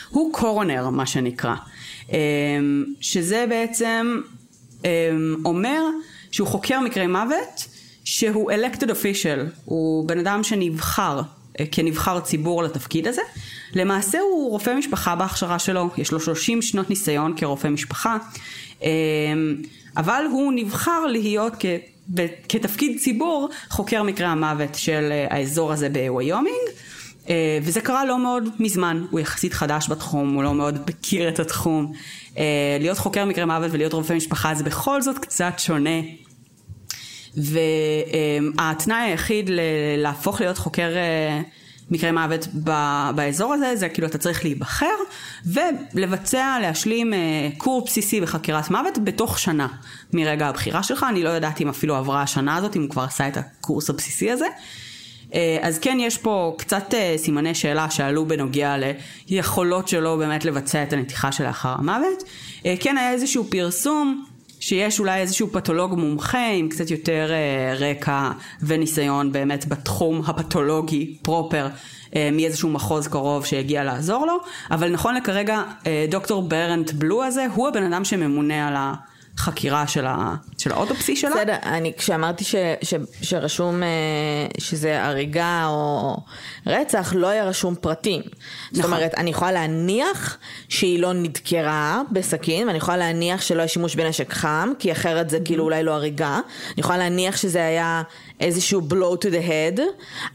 [0.10, 1.56] הוא קורונר, מה שנקרא.
[3.02, 4.22] שזה בעצם
[5.46, 5.82] אומר
[6.32, 7.68] שהוא חוקר מקרי מוות,
[8.04, 11.22] שהוא elected official, הוא בן אדם שנבחר
[11.60, 13.22] אה, כנבחר ציבור לתפקיד הזה.
[13.76, 18.18] למעשה הוא רופא משפחה בהכשרה שלו, יש לו 30 שנות ניסיון כרופא משפחה,
[18.82, 18.88] אמ,
[19.98, 21.66] אבל הוא נבחר להיות כ...
[22.50, 26.73] כתפקיד ציבור חוקר מקרי המוות של אה, האזור הזה בוויומינג.
[27.30, 31.40] אה, וזה קרה לא מאוד מזמן, הוא יחסית חדש בתחום, הוא לא מאוד מכיר את
[31.40, 31.94] התחום.
[32.38, 36.00] אה, להיות חוקר מקרי מוות ולהיות רופא משפחה זה בכל זאת קצת שונה.
[37.38, 39.50] והתנאי היחיד
[39.98, 41.42] להפוך להיות חוקר אה,
[41.92, 44.96] מקרי מוות ב- באזור הזה, זה כאילו אתה צריך להיבחר
[45.46, 47.20] ולבצע, להשלים אה,
[47.58, 49.68] קורס בסיסי בחקירת מוות בתוך שנה
[50.14, 51.06] מרגע הבחירה שלך.
[51.10, 54.32] אני לא יודעת אם אפילו עברה השנה הזאת, אם הוא כבר עשה את הקורס הבסיסי
[54.32, 54.46] הזה.
[55.34, 58.76] אה, אז כן, יש פה קצת אה, סימני שאלה שעלו בנוגע
[59.30, 62.24] ליכולות שלו באמת לבצע את הנתיחה שלאחר המוות.
[62.66, 64.26] אה, כן, היה איזשהו פרסום
[64.60, 67.32] שיש אולי איזשהו פתולוג מומחה עם קצת יותר
[67.80, 68.32] רקע
[68.62, 71.68] וניסיון באמת בתחום הפתולוגי פרופר
[72.32, 74.38] מאיזשהו מחוז קרוב שהגיע לעזור לו,
[74.72, 75.64] אבל נכון לכרגע
[76.10, 78.76] דוקטור ברנט בלו הזה הוא הבן אדם שממונה על
[79.38, 81.32] החקירה של, ה, של האוטופסי שלה.
[81.32, 83.88] בסדר, אני כשאמרתי ש, ש, שרשום אה,
[84.58, 86.18] שזה הריגה או
[86.68, 88.22] רצח, לא היה רשום פרטים.
[88.72, 88.94] זאת נכון.
[88.94, 90.38] אומרת, אני יכולה להניח
[90.70, 95.40] שהיא לא נדקרה בסכין, ואני יכולה להניח שלא היה שימוש בנשק חם, כי אחרת זה
[95.46, 96.34] כאילו אולי לא הריגה.
[96.34, 98.02] אני יכולה להניח שזה היה
[98.40, 99.82] איזשהו blow to the head,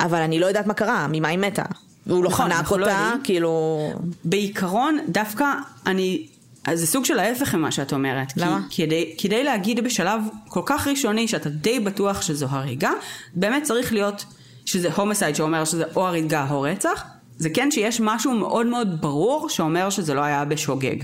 [0.01, 1.65] אבל אני לא יודעת מה קרה, ממה היא מתה.
[2.07, 3.21] והוא לא נכון, חנק לא אותה, יודעים.
[3.25, 3.93] כאילו...
[4.25, 5.45] בעיקרון, דווקא
[5.87, 6.27] אני...
[6.69, 8.33] אז זה סוג של ההפך ממה שאת אומרת.
[8.37, 8.61] למה?
[8.71, 12.91] כי כדי, כדי להגיד בשלב כל כך ראשוני שאתה די בטוח שזו הריגה,
[13.35, 14.25] באמת צריך להיות
[14.65, 17.05] שזה הומוסייד שאומר שזה או הריגה או רצח.
[17.37, 20.97] זה כן שיש משהו מאוד מאוד ברור שאומר שזה לא היה בשוגג.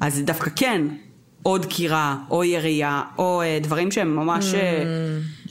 [0.00, 0.82] אז זה דווקא כן
[1.46, 4.54] או דקירה, או ירייה, או אה, דברים שהם ממש...
[4.54, 4.84] אה,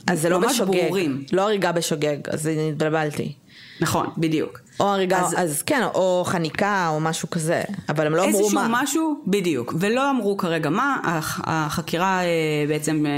[0.06, 0.80] אז זה לא בשוגג.
[0.84, 1.24] ברורים.
[1.32, 3.32] לא הריגה בשוגג, אז התבלבלתי.
[3.80, 4.60] נכון, בדיוק.
[4.80, 8.54] או הריגה, אז- אז, כן, או חניקה או משהו כזה, אבל הם לא אמרו איזשהו
[8.60, 8.68] מה.
[8.70, 12.26] משהו, בדיוק, ולא אמרו כרגע מה, הח- החקירה אה,
[12.68, 13.10] בעצם אה,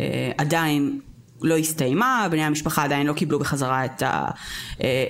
[0.00, 1.00] אה, עדיין
[1.42, 4.26] לא הסתיימה, בני המשפחה עדיין לא קיבלו בחזרה את, ה,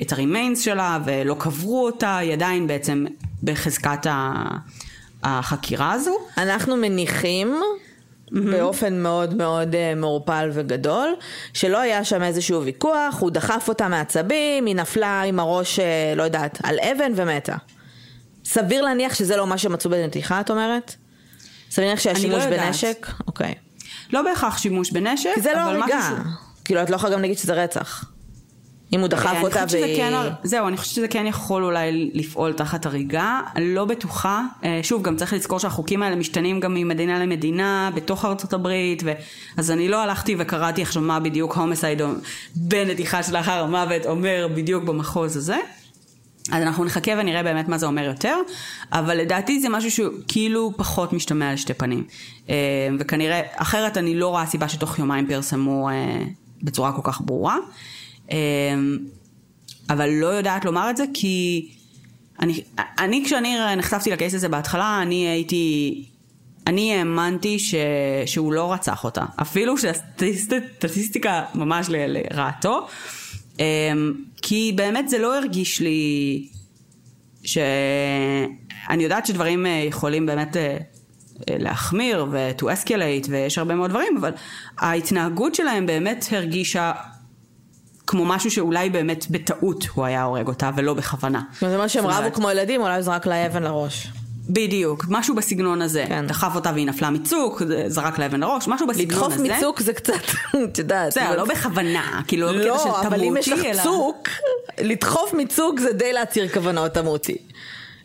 [0.03, 3.05] את הרימיינס שלה ולא קברו אותה, היא עדיין בעצם
[3.43, 4.33] בחזקת ה,
[5.22, 6.14] החקירה הזו.
[6.39, 7.57] אנחנו מניחים
[8.35, 11.14] באופן מאוד מאוד אה, מעורפל וגדול,
[11.55, 16.22] שלא היה שם איזשהו ויכוח, הוא דחף אותה מעצבים, היא נפלה עם הראש, אה, לא
[16.22, 17.57] יודעת, על אבן ומתה.
[18.45, 20.95] סביר להניח שזה לא מה שמצאו בנתיחה, את אומרת?
[21.70, 22.61] סביר להניח שהיה לא שימוש יודעת.
[22.61, 23.07] בנשק?
[23.26, 23.55] אוקיי.
[24.12, 25.99] לא בהכרח שימוש בנשק, כי זה לא אבל הריגה.
[25.99, 26.16] משהו
[26.64, 28.05] כאילו, את לא יכולה גם להגיד שזה רצח.
[28.95, 29.97] אם הוא דחף אותה והיא...
[29.97, 34.42] כן, זהו, אני חושבת שזה כן יכול אולי לפעול תחת הריגה, לא בטוחה.
[34.64, 39.12] אה, שוב, גם צריך לזכור שהחוקים האלה משתנים גם ממדינה למדינה, בתוך ארצות הברית, ו...
[39.57, 42.03] אז אני לא הלכתי וקראתי עכשיו מה בדיוק הומסייד
[42.57, 45.59] בנתיחה שלאחר המוות אומר בדיוק במחוז הזה.
[46.53, 48.36] אז אנחנו נחכה ונראה באמת מה זה אומר יותר,
[48.92, 52.05] אבל לדעתי זה משהו שהוא כאילו פחות משתמע לשתי פנים.
[52.49, 52.55] אה,
[52.99, 56.24] וכנראה, אחרת אני לא רואה סיבה שתוך יומיים פרסמו אה,
[56.62, 57.57] בצורה כל כך ברורה.
[58.31, 58.37] אה,
[59.91, 61.68] אבל לא יודעת לומר את זה כי
[62.41, 62.62] אני,
[62.99, 66.05] אני כשאני נחשפתי לקייס הזה בהתחלה, אני הייתי,
[66.66, 67.75] אני האמנתי ש,
[68.27, 69.25] שהוא לא רצח אותה.
[69.43, 72.87] אפילו שהסטטיסטיקה ממש ל- לרעתו.
[73.59, 73.64] אמ,
[74.43, 76.49] כי באמת זה לא הרגיש לי
[77.45, 77.59] ש...
[78.91, 80.77] אני יודעת שדברים אה, יכולים באמת אה, אה,
[81.59, 84.33] להחמיר ו-to escalate ויש הרבה מאוד דברים, אבל
[84.79, 86.93] ההתנהגות שלהם באמת הרגישה
[88.07, 91.41] כמו משהו שאולי באמת בטעות הוא היה הורג אותה ולא בכוונה.
[91.61, 94.09] זה אומר שהם רבו כמו ילדים, אולי הוא זרק לה אבן לראש.
[94.51, 96.05] בדיוק, משהו בסגנון הזה.
[96.09, 96.27] כן.
[96.27, 99.57] דחף אותה והיא נפלה מצוק, זרק לה אבן לראש, משהו בסגנון לדחוף הזה.
[99.57, 100.13] מצוק זה קצת,
[100.65, 101.09] את יודעת.
[101.09, 103.61] בסדר, לא בכוונה, כאילו לא בקטע של לא, אבל אם יש לך.
[103.83, 104.29] צוק,
[104.81, 107.37] לדחוף מצוק זה די להתיר כוונות תמותי.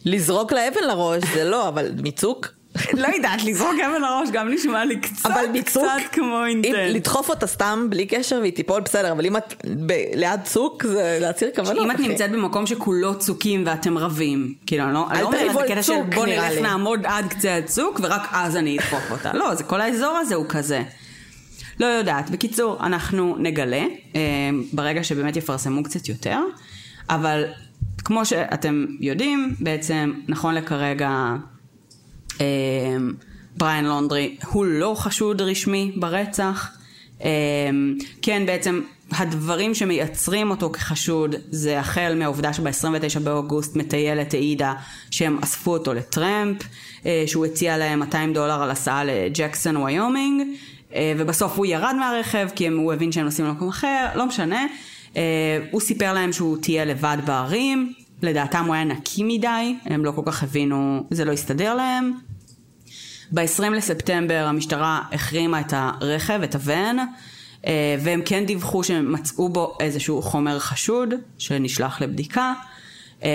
[0.05, 2.47] לזרוק לה אבן לראש זה לא, אבל מצוק?
[2.93, 5.29] לא יודעת, לזרוק אבן לראש גם נשמע לי קצת,
[5.65, 6.73] קצת כמו אינטנט.
[6.75, 9.53] לדחוף אותה סתם בלי קשר והיא תיפול בסדר, אבל אם את
[9.85, 11.85] ב- ליד צוק זה להתיר כוונות.
[11.85, 11.99] אם את.
[11.99, 16.25] נמצאת במקום שכולו צוקים ואתם רבים, כאילו, אני לא לא אומרת על בקטע של בוא
[16.25, 16.53] נלך.
[16.61, 19.31] נעמוד עד קצה הצוק ורק אז אני אדחוף אותה.
[19.33, 20.81] לא, זה כל האזור הזה הוא כזה.
[21.79, 22.29] לא יודעת.
[22.29, 23.83] בקיצור, אנחנו נגלה
[24.15, 24.19] אה,
[24.73, 26.39] ברגע שבאמת יפרסמו קצת יותר,
[27.09, 27.43] אבל
[27.97, 31.09] כמו שאתם יודעים, בעצם נכון לכרגע
[33.57, 36.71] בריאן לונדרי הוא לא חשוד רשמי ברצח.
[37.23, 37.29] אה,
[38.21, 38.81] כן, בעצם
[39.11, 44.73] הדברים שמייצרים אותו כחשוד זה החל מהעובדה שב-29 באוגוסט מטיילת העידה
[45.11, 46.57] שהם אספו אותו לטרמפ,
[47.05, 50.47] אה, שהוא הציע להם 200 דולר על הסעה לג'קסון ויומינג,
[50.95, 54.65] אה, ובסוף הוא ירד מהרכב כי הוא הבין שהם נוסעים למקום אחר, לא משנה.
[55.17, 55.21] אה,
[55.71, 60.21] הוא סיפר להם שהוא תהיה לבד בערים, לדעתם הוא היה נקי מדי, הם לא כל
[60.25, 62.28] כך הבינו, זה לא הסתדר להם.
[63.31, 66.97] ב-20 לספטמבר המשטרה החרימה את הרכב, את הוון,
[67.67, 72.53] אה, והם כן דיווחו שהם מצאו בו איזשהו חומר חשוד שנשלח לבדיקה.
[73.23, 73.29] אה,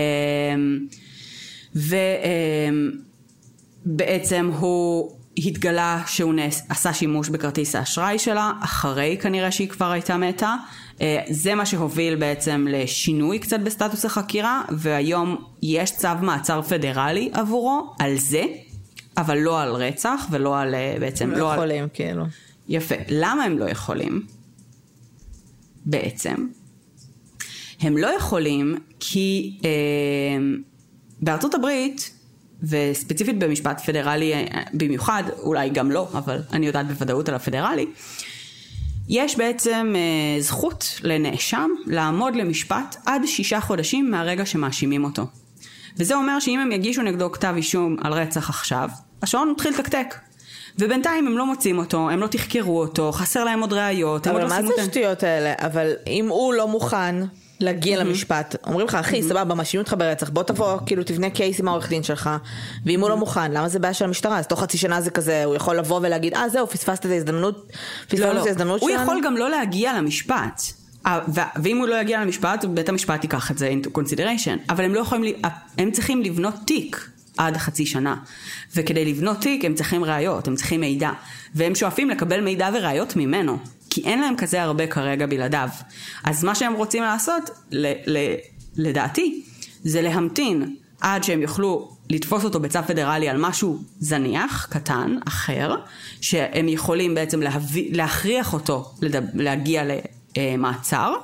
[3.87, 10.17] ובעצם הוא התגלה שהוא נס, עשה שימוש בכרטיס האשראי שלה, אחרי כנראה שהיא כבר הייתה
[10.17, 10.55] מתה.
[11.01, 17.95] אה, זה מה שהוביל בעצם לשינוי קצת בסטטוס החקירה, והיום יש צו מעצר פדרלי עבורו
[17.99, 18.45] על זה,
[19.17, 21.59] אבל לא על רצח ולא על אה, בעצם, הם לא לא על...
[21.59, 22.25] יכולים כאילו.
[22.69, 22.95] יפה.
[23.09, 24.27] למה הם לא יכולים?
[25.87, 26.35] בעצם.
[27.81, 29.71] הם לא יכולים כי אה,
[31.21, 32.11] בארצות הברית,
[32.63, 37.87] וספציפית במשפט פדרלי אה, במיוחד, אולי גם לא, אבל אני יודעת בוודאות על הפדרלי,
[39.09, 45.27] יש בעצם אה, זכות לנאשם לעמוד למשפט עד שישה חודשים מהרגע שמאשימים אותו.
[45.99, 48.89] וזה אומר שאם הם יגישו נגדו כתב אישום על רצח עכשיו,
[49.23, 50.15] השעון מתחיל לתקתק.
[50.79, 54.49] ובינתיים הם לא מוצאים אותו, הם לא תחקרו אותו, חסר להם עוד ראיות, אבל לא
[54.49, 54.83] מה זה.
[54.83, 55.53] השטויות האלה?
[55.59, 57.15] אבל אם הוא לא מוכן
[57.61, 61.69] להגיע למשפט, אומרים לך, אחי, סבבה, מאשימים אותך ברצח, בוא תבוא, כאילו, תבנה קייס עם
[61.69, 62.31] העורך דין שלך,
[62.87, 64.39] ואם הוא לא מוכן, למה זה בעיה של המשטרה?
[64.39, 67.57] אז תוך חצי שנה זה כזה, הוא יכול לבוא ולהגיד, אה, זהו, פספסת את ההזדמנות,
[67.57, 68.43] לא, פספסנו לא.
[68.43, 69.03] את ההזדמנות הוא שלנו.
[69.03, 70.63] יכול גם לא להגיע למשפט.
[71.07, 71.19] אה,
[71.63, 74.59] ואם הוא לא יגיע למשפט, בית המשפט ייקח את זה into consideration.
[74.69, 75.47] אבל הם לא יכולים, ל-
[75.79, 78.17] הם צריכים לבנות תיק עד חצי שנה.
[78.77, 81.11] וכדי לבנות תיק הם צריכים ראיות, הם צריכים מידע.
[81.55, 83.59] והם שואפים לקבל מידע וראיות ממנו.
[83.91, 85.69] כי אין להם כזה הרבה כרגע בלעדיו.
[86.25, 88.35] אז מה שהם רוצים לעשות, ל- ל-
[88.77, 89.43] לדעתי,
[89.83, 95.75] זה להמתין עד שהם יוכלו לתפוס אותו בצו פדרלי על משהו זניח, קטן, אחר,
[96.21, 99.83] שהם יכולים בעצם להביא, להכריח אותו לדב, להגיע
[100.39, 101.15] למעצר,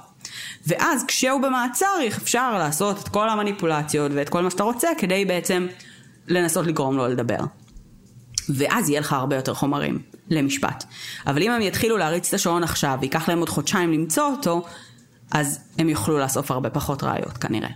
[0.67, 5.67] ואז כשהוא במעצר אפשר לעשות את כל המניפולציות ואת כל מה שאתה רוצה כדי בעצם
[6.29, 7.39] לנסות לגרום לו לדבר.
[8.49, 9.99] ואז יהיה לך הרבה יותר חומרים
[10.31, 10.85] למשפט.
[11.27, 14.65] אבל אם הם יתחילו להריץ את השעון עכשיו, וייקח להם עוד חודשיים למצוא אותו,
[15.31, 17.69] אז הם יוכלו לאסוף הרבה פחות ראיות כנראה.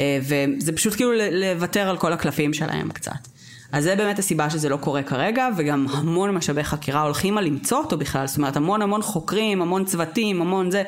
[0.00, 3.28] אה, וזה פשוט כאילו לוותר על כל הקלפים שלהם קצת.
[3.72, 7.78] אז זה באמת הסיבה שזה לא קורה כרגע, וגם המון משאבי חקירה הולכים על למצוא
[7.78, 10.82] אותו בכלל, זאת אומרת המון המון חוקרים, המון צוותים, המון זה,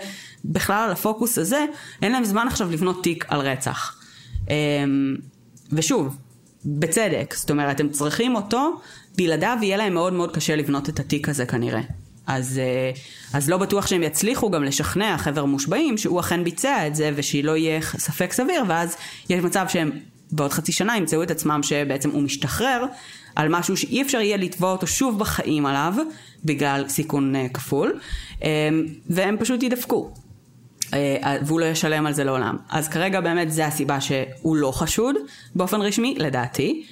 [0.45, 1.65] בכלל על הפוקוס הזה,
[2.03, 4.01] אין להם זמן עכשיו לבנות תיק על רצח.
[4.51, 4.55] אה,
[5.73, 6.17] ושוב,
[6.65, 8.81] בצדק, זאת אומרת הם צריכים אותו,
[9.17, 11.81] בלעדיו יהיה להם מאוד מאוד קשה לבנות את התיק הזה כנראה.
[12.27, 12.91] אז, אה,
[13.39, 17.57] אז לא בטוח שהם יצליחו גם לשכנע חבר מושבעים שהוא אכן ביצע את זה ושלא
[17.57, 18.97] יהיה ספק סביר, ואז
[19.31, 19.91] יש מצב שהם
[20.35, 22.85] בעוד חצי שנה ימצאו את עצמם שבעצם הוא משתחרר
[23.37, 25.95] על משהו שאי אפשר יהיה לתבוע אותו שוב בחיים עליו,
[26.45, 28.01] בגלל סיכון אה, כפול,
[29.11, 30.15] והם פשוט ידפקו.
[31.47, 32.57] והוא לא ישלם על זה לעולם.
[32.69, 35.17] אז כרגע באמת זה הסיבה שהוא לא חשוד
[35.55, 36.87] באופן רשמי, לדעתי.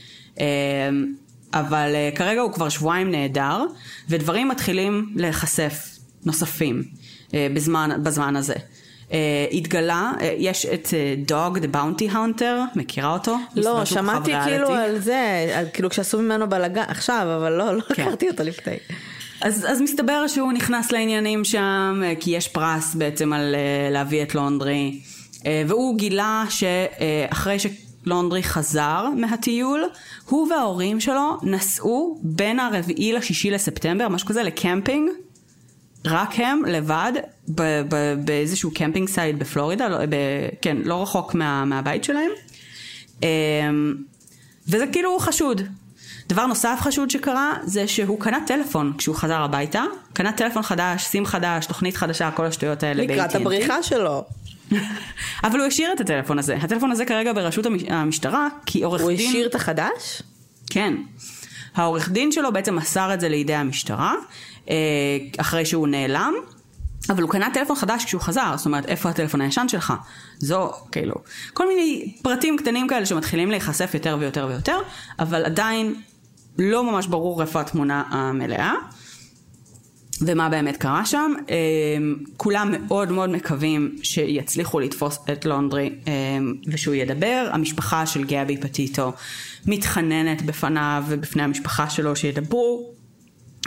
[1.54, 3.64] אבל כרגע הוא כבר שבועיים נהדר,
[4.08, 6.82] ודברים מתחילים להיחשף נוספים
[7.32, 8.54] בזמן, בזמן הזה.
[9.12, 9.14] Uh,
[9.52, 10.88] התגלה, uh, יש את
[11.26, 13.36] דוג, uh, The Bounty Hunter, מכירה אותו?
[13.56, 18.02] לא, שמעתי כאילו על זה, כאילו כשעשו ממנו בלאגן, עכשיו, אבל לא, לא כן.
[18.02, 18.76] הכרתי אותו לפני.
[19.40, 23.54] אז, אז מסתבר שהוא נכנס לעניינים שם, כי יש פרס בעצם על
[23.90, 25.00] להביא את לונדרי,
[25.66, 27.66] והוא גילה שאחרי ש...
[28.04, 29.84] לונדרי חזר מהטיול,
[30.28, 35.10] הוא וההורים שלו נסעו בין הרביעי לשישי לספטמבר, משהו כזה, לקמפינג.
[36.04, 37.12] רק הם לבד
[37.48, 42.30] ב- ב- באיזשהו camping site בפלורידה, לא, ב- כן, לא רחוק מה- מהבית שלהם.
[43.22, 43.94] אמ,
[44.68, 45.62] וזה כאילו חשוד.
[46.28, 49.82] דבר נוסף חשוד שקרה זה שהוא קנה טלפון כשהוא חזר הביתה,
[50.12, 53.02] קנה טלפון חדש, סים חדש, תוכנית חדשה, כל השטויות האלה.
[53.02, 54.24] לקראת הבריחה שלו.
[55.44, 56.56] אבל הוא השאיר את הטלפון הזה.
[56.56, 59.20] הטלפון הזה כרגע ברשות המשטרה, כי עורך הוא דין...
[59.20, 60.22] הוא השאיר את החדש?
[60.70, 60.94] כן.
[61.74, 64.14] העורך דין שלו בעצם מסר את זה לידי המשטרה,
[65.38, 66.34] אחרי שהוא נעלם.
[67.10, 69.92] אבל הוא קנה טלפון חדש כשהוא חזר, זאת אומרת, איפה הטלפון הישן שלך?
[70.38, 71.14] זו, כאילו,
[71.54, 74.78] כל מיני פרטים קטנים כאלה שמתחילים להיחשף יותר ויותר ויותר,
[75.18, 75.94] אבל עדיין
[76.58, 78.74] לא ממש ברור איפה התמונה המלאה.
[80.26, 81.32] ומה באמת קרה שם.
[81.48, 87.48] אמ, כולם מאוד מאוד מקווים שיצליחו לתפוס את לונדרי אמ, ושהוא ידבר.
[87.52, 89.12] המשפחה של גבי פטיטו
[89.66, 93.01] מתחננת בפניו ובפני המשפחה שלו שידברו.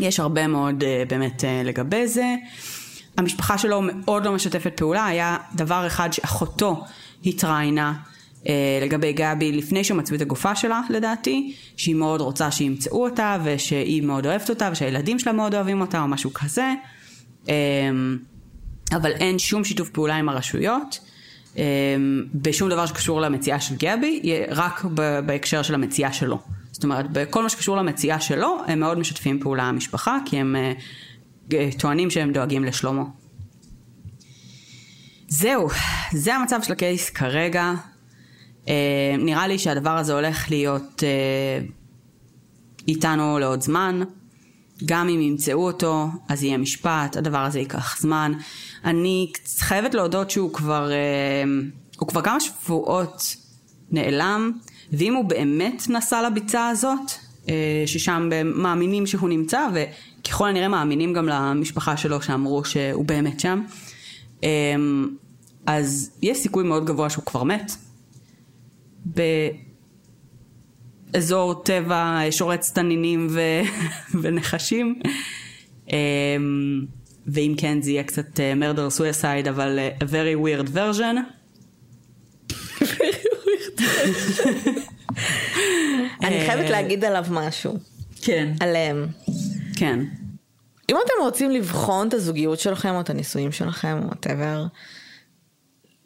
[0.01, 2.35] יש הרבה מאוד אה, באמת אה, לגבי זה.
[3.17, 6.83] המשפחה שלו מאוד לא משתפת פעולה, היה דבר אחד שאחותו
[7.25, 7.93] התראיינה
[8.47, 14.01] אה, לגבי גבי לפני שמצאו את הגופה שלה לדעתי, שהיא מאוד רוצה שימצאו אותה ושהיא
[14.01, 16.73] מאוד אוהבת אותה ושהילדים שלה מאוד אוהבים אותה או משהו כזה.
[17.49, 17.53] אה,
[18.91, 20.99] אבל אין שום שיתוף פעולה עם הרשויות.
[21.57, 21.63] אה,
[22.35, 24.85] בשום דבר שקשור למציאה של גבי, רק
[25.25, 26.39] בהקשר של המציאה שלו.
[26.75, 30.55] זאת אומרת, בכל מה שקשור למציאה שלו, הם מאוד משתפים פעולה המשפחה, כי הם
[31.77, 33.05] טוענים שהם דואגים לשלומו.
[35.27, 35.67] זהו,
[36.13, 37.73] זה המצב של הקייס כרגע.
[38.67, 41.65] אה, נראה לי שהדבר הזה הולך להיות אה,
[42.87, 44.03] איתנו לעוד זמן.
[44.85, 48.31] גם אם ימצאו אותו, אז יהיה משפט, הדבר הזה ייקח זמן.
[48.85, 51.43] אני חייבת להודות שהוא כבר, אה,
[51.99, 53.35] הוא כבר כמה שבועות
[53.91, 54.51] נעלם,
[54.91, 57.11] ואם הוא באמת נסע לביצה הזאת,
[57.49, 63.61] אה, ששם מאמינים שהוא נמצא, וככל הנראה מאמינים גם למשפחה שלו שאמרו שהוא באמת שם,
[64.43, 64.49] אה,
[65.65, 67.71] אז יש סיכוי מאוד גבוה שהוא כבר מת.
[71.13, 73.41] באזור טבע שורץ תנינים ו...
[74.21, 74.99] ונחשים.
[75.91, 76.85] אמ,
[77.27, 81.15] ואם כן זה יהיה קצת אה, murder suicide אבל אה, a very weird version.
[86.23, 87.77] אני חייבת להגיד עליו משהו.
[88.21, 88.53] כן.
[88.59, 89.07] עליהם.
[89.75, 89.99] כן.
[90.89, 94.67] אם אתם רוצים לבחון את הזוגיות שלכם או את הנישואים שלכם, או whatever,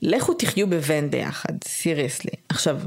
[0.02, 2.32] לכו תחיו בוון ביחד, סיריוסלי.
[2.50, 2.78] עכשיו,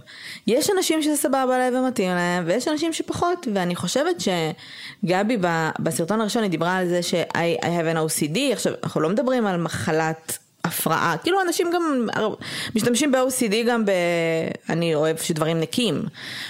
[0.47, 5.37] יש אנשים שזה סבבה להם ומתאים להם, ויש אנשים שפחות, ואני חושבת שגבי
[5.79, 9.61] בסרטון הראשון היא דיברה על זה ש-I have an OCD, עכשיו, אנחנו לא מדברים על
[9.61, 12.09] מחלת הפרעה, כאילו אנשים גם
[12.75, 13.91] משתמשים ב-OCD גם ב...
[14.69, 16.03] אני אוהב שדברים נקים.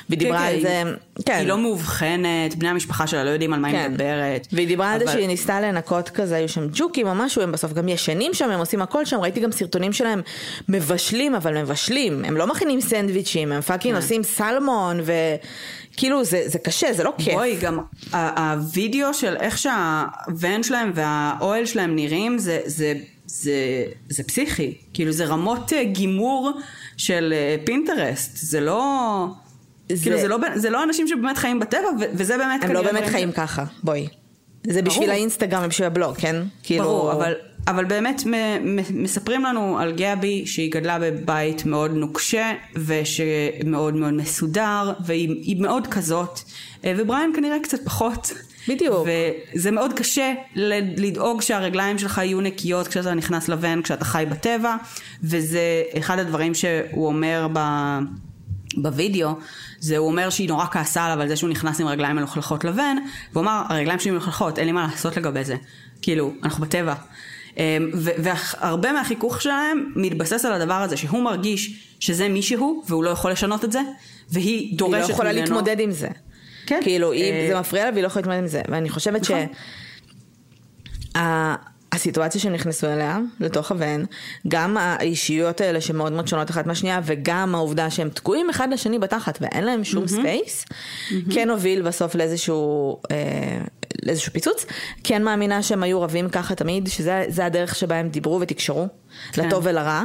[0.09, 0.61] והיא דיברה כן, על כן.
[0.63, 0.83] זה,
[1.27, 1.35] כן.
[1.35, 3.77] היא לא מאובחנת, בני המשפחה שלה לא יודעים על מה כן.
[3.77, 4.47] היא מדברת.
[4.53, 5.01] והיא דיברה אבל...
[5.01, 8.35] על זה שהיא ניסתה לנקות כזה, היו שם ג'וקים או משהו, הם בסוף גם ישנים
[8.35, 10.21] שם, הם עושים הכל שם, ראיתי גם סרטונים שלהם
[10.69, 14.03] מבשלים, אבל מבשלים, הם לא מכינים סנדוויצ'ים, הם fucking כן.
[14.03, 15.13] עושים סלמון ו...
[15.97, 17.35] כאילו זה, זה קשה, זה לא כיף.
[17.35, 17.79] בואי, גם
[18.13, 22.95] הווידאו של איך שהוון שלהם והאוהל שלהם נראים, זה, זה
[23.27, 26.51] זה, זה פסיכי, כאילו זה רמות אה, גימור
[26.97, 29.27] של אה, פינטרסט, זה לא...
[29.89, 30.03] זה...
[30.03, 32.65] כאילו זה לא, זה לא אנשים שבאמת חיים בטבע, וזה באמת...
[32.65, 33.35] הם לא באמת חיים ש...
[33.35, 34.09] ככה, בואי.
[34.67, 35.17] זה בשביל ברור.
[35.17, 36.37] האינסטגרם ובשביל הבלוג, כן?
[36.63, 36.85] כאילו...
[36.85, 37.33] ברור, אבל,
[37.69, 38.23] אבל באמת
[38.91, 46.41] מספרים לנו על גבי שהיא גדלה בבית מאוד נוקשה ושמאוד מאוד מסודר והיא מאוד כזאת
[46.85, 48.33] אה, ובריין כנראה קצת פחות.
[48.69, 49.07] בדיוק.
[49.55, 50.33] וזה מאוד קשה
[50.97, 54.77] לדאוג שהרגליים שלך יהיו נקיות כשאתה נכנס לבן, כשאתה חי בטבע,
[55.23, 57.59] וזה אחד הדברים שהוא אומר ב...
[58.77, 59.29] בווידאו,
[59.79, 62.97] זה הוא אומר שהיא נורא כעסה עליו על זה שהוא נכנס עם רגליים מלוכלכות לבן,
[63.33, 65.57] והוא אמר, הרגליים שלי מלוכלכות, אין לי מה לעשות לגבי זה.
[66.03, 66.95] כאילו, אנחנו בטבע.
[67.57, 67.63] אמ,
[67.95, 73.65] והרבה מהחיכוך שלהם מתבסס על הדבר הזה, שהוא מרגיש שזה מישהו, והוא לא יכול לשנות
[73.65, 73.81] את זה,
[74.31, 75.03] והיא דורשת ממנו...
[75.03, 75.43] היא לא יכולה ממנו...
[75.43, 76.09] להתמודד עם זה.
[76.67, 76.81] כן.
[76.83, 78.63] כאילו, אם אה, זה מפריע לה והיא לא יכולה להתמודד עם זה.
[78.69, 79.47] ואני חושבת נכון.
[81.17, 81.19] ש...
[81.93, 84.05] הסיטואציה שהם נכנסו אליה, לתוך הוון,
[84.49, 89.39] גם האישיות האלה שמאוד מאוד שונות אחת מהשנייה, וגם העובדה שהם תקועים אחד לשני בתחת
[89.41, 91.35] ואין להם שום space, mm-hmm.
[91.35, 93.17] כן הוביל בסוף לאיזשהו, אה,
[94.03, 94.67] לאיזשהו פיצוץ.
[95.05, 98.89] כן מאמינה שהם היו רבים ככה תמיד, שזה הדרך שבה הם דיברו ותקשרו,
[99.33, 99.47] כן.
[99.47, 100.03] לטוב ולרע.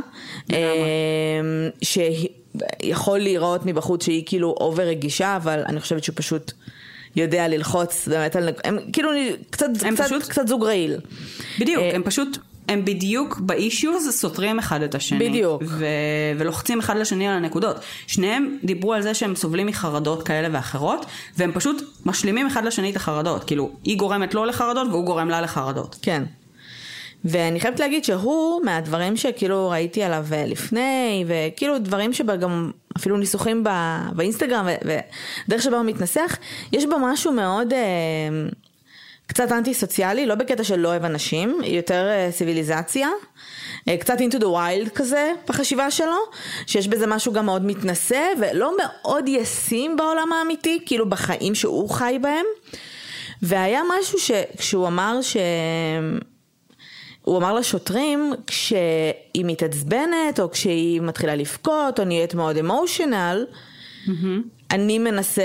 [0.53, 0.58] אה,
[2.82, 6.51] שיכול להיראות מבחוץ שהיא כאילו אובר רגישה, אבל אני חושבת שהוא פשוט...
[7.16, 8.49] יודע ללחוץ באמת על...
[8.64, 9.10] הם כאילו
[9.49, 10.97] קצת, הם קצת, פשוט, קצת זוג רעיל.
[11.60, 12.38] בדיוק, אה, הם פשוט...
[12.70, 15.30] הם בדיוק באישיוז סותרים אחד את השני.
[15.30, 15.64] בדיוק.
[15.66, 15.86] ו-
[16.38, 17.76] ולוחצים אחד לשני על הנקודות.
[18.08, 21.05] שניהם דיברו על זה שהם סובלים מחרדות כאלה ואחרות,
[21.38, 23.43] והם פשוט משלימים אחד לשני את החרדות.
[23.43, 25.95] כאילו, היא גורמת לו לחרדות והוא גורם לה לחרדות.
[26.01, 26.24] כן.
[27.26, 33.63] ואני חייבת להגיד שהוא, מהדברים שכאילו ראיתי עליו אה, לפני, וכאילו דברים שגם אפילו ניסוחים
[34.15, 34.68] באינסטגרם,
[35.47, 36.38] ודרך שבה הוא מתנסח,
[36.72, 37.74] יש בו משהו מאוד...
[37.74, 37.80] אה,
[39.28, 43.09] קצת אנטי סוציאלי, לא בקטע של לא אוהב אנשים, יותר אה, סיביליזציה,
[43.99, 46.18] קצת into the wild כזה בחשיבה שלו,
[46.68, 52.18] שיש בזה משהו גם מאוד מתנשא ולא מאוד ישים בעולם האמיתי, כאילו בחיים שהוא חי
[52.22, 52.45] בהם.
[53.41, 55.38] והיה משהו שכשהוא אמר ש...
[57.28, 63.46] הוא אמר לשוטרים, כשהיא מתעצבנת, או כשהיא מתחילה לבכות, או נהיית מאוד אמושיונל,
[64.06, 64.12] mm-hmm.
[64.72, 65.42] אני מנסה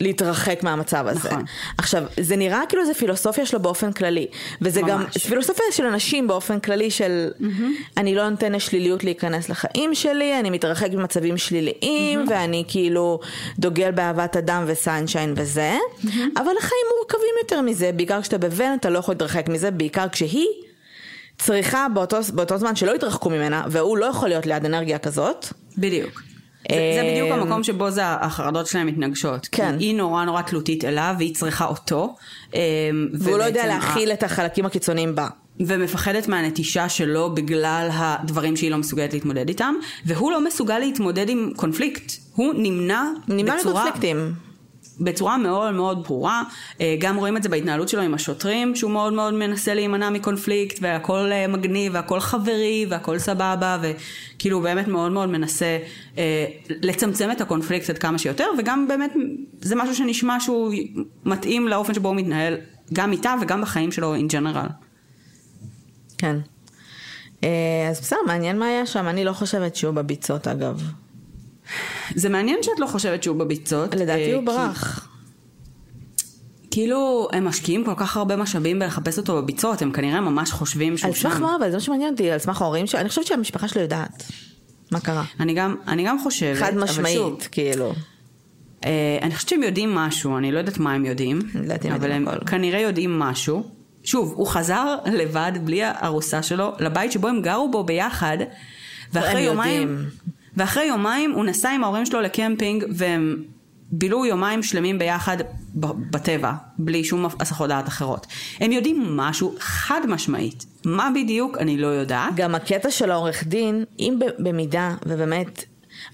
[0.00, 1.28] להתרחק מהמצב הזה.
[1.28, 1.44] נכון.
[1.78, 4.26] עכשיו, זה נראה כאילו זה פילוסופיה שלו באופן כללי,
[4.60, 4.90] וזה ממש.
[4.90, 7.44] גם פילוסופיה של אנשים באופן כללי של mm-hmm.
[7.96, 12.30] אני לא נותן לשליליות להיכנס לחיים שלי, אני מתרחק ממצבים שליליים, mm-hmm.
[12.30, 13.20] ואני כאילו
[13.58, 16.08] דוגל באהבת אדם וסנשיין וזה, mm-hmm.
[16.36, 20.46] אבל החיים מורכבים יותר מזה, בעיקר כשאתה בבן אתה לא יכול להתרחק מזה, בעיקר כשהיא
[21.38, 25.46] צריכה באותו, באותו זמן שלא יתרחקו ממנה, והוא לא יכול להיות ליד אנרגיה כזאת.
[25.78, 26.22] בדיוק.
[26.70, 29.48] זה, זה בדיוק המקום שבו זה החרדות שלהם מתנגשות.
[29.52, 29.76] כן.
[29.78, 32.16] היא נורא נורא תלותית אליו, והיא צריכה אותו.
[32.54, 32.60] אמ,
[33.20, 35.28] והוא לא יודע להכיל את החלקים הקיצוניים בה.
[35.60, 39.74] ומפחדת מהנטישה שלו בגלל הדברים שהיא לא מסוגלת להתמודד איתם,
[40.04, 42.12] והוא לא מסוגל להתמודד עם קונפליקט.
[42.34, 43.72] הוא נמנע, נמנע בצורה...
[43.72, 44.45] נמנע מקונפליקטים.
[45.00, 46.42] בצורה מאוד מאוד ברורה,
[46.80, 50.78] אה, גם רואים את זה בהתנהלות שלו עם השוטרים, שהוא מאוד מאוד מנסה להימנע מקונפליקט,
[50.82, 55.78] והכל אה, מגניב, והכל חברי, והכל סבבה, וכאילו באמת מאוד מאוד מנסה
[56.18, 59.12] אה, לצמצם את הקונפליקט עד כמה שיותר, וגם באמת
[59.60, 60.74] זה משהו שנשמע שהוא
[61.24, 62.56] מתאים לאופן שבו הוא מתנהל,
[62.92, 64.68] גם איתה וגם בחיים שלו in general.
[66.18, 66.36] כן.
[67.90, 70.82] אז בסדר, מעניין מה היה שם, אני לא חושבת שהוא בביצות אגב.
[72.14, 73.94] זה מעניין שאת לא חושבת שהוא בביצות.
[73.94, 75.08] לדעתי הוא אה, ברח.
[76.70, 81.14] כאילו הם משקיעים כל כך הרבה משאבים בלחפש אותו בביצות, הם כנראה ממש חושבים שהוא
[81.14, 81.28] שם.
[81.28, 81.56] על סמך מה?
[81.56, 84.32] אבל זה מה שמעניין אותי, על סמך ההורים שלו, אני חושבת שהמשפחה שלו יודעת
[84.90, 85.24] מה קרה.
[85.40, 87.92] אני גם, אני גם חושבת, חד משמעית, כאילו.
[88.84, 91.38] אה, אני חושבת שהם יודעים משהו, אני לא יודעת מה הם יודעים,
[91.94, 92.46] אבל הם הכל.
[92.46, 93.62] כנראה יודעים משהו.
[94.04, 98.38] שוב, הוא חזר לבד, בלי הארוסה שלו, לבית שבו הם גרו בו ביחד,
[99.12, 99.88] ואחרי יומיים...
[99.88, 100.08] יודעים.
[100.56, 103.42] ואחרי יומיים הוא נסע עם ההורים שלו לקמפינג והם
[103.92, 105.36] בילו יומיים שלמים ביחד
[106.10, 108.26] בטבע, בלי שום הסחות דעת אחרות.
[108.60, 110.66] הם יודעים משהו חד משמעית.
[110.84, 112.34] מה בדיוק, אני לא יודעת.
[112.34, 115.64] גם הקטע של העורך דין, אם במידה, ובאמת,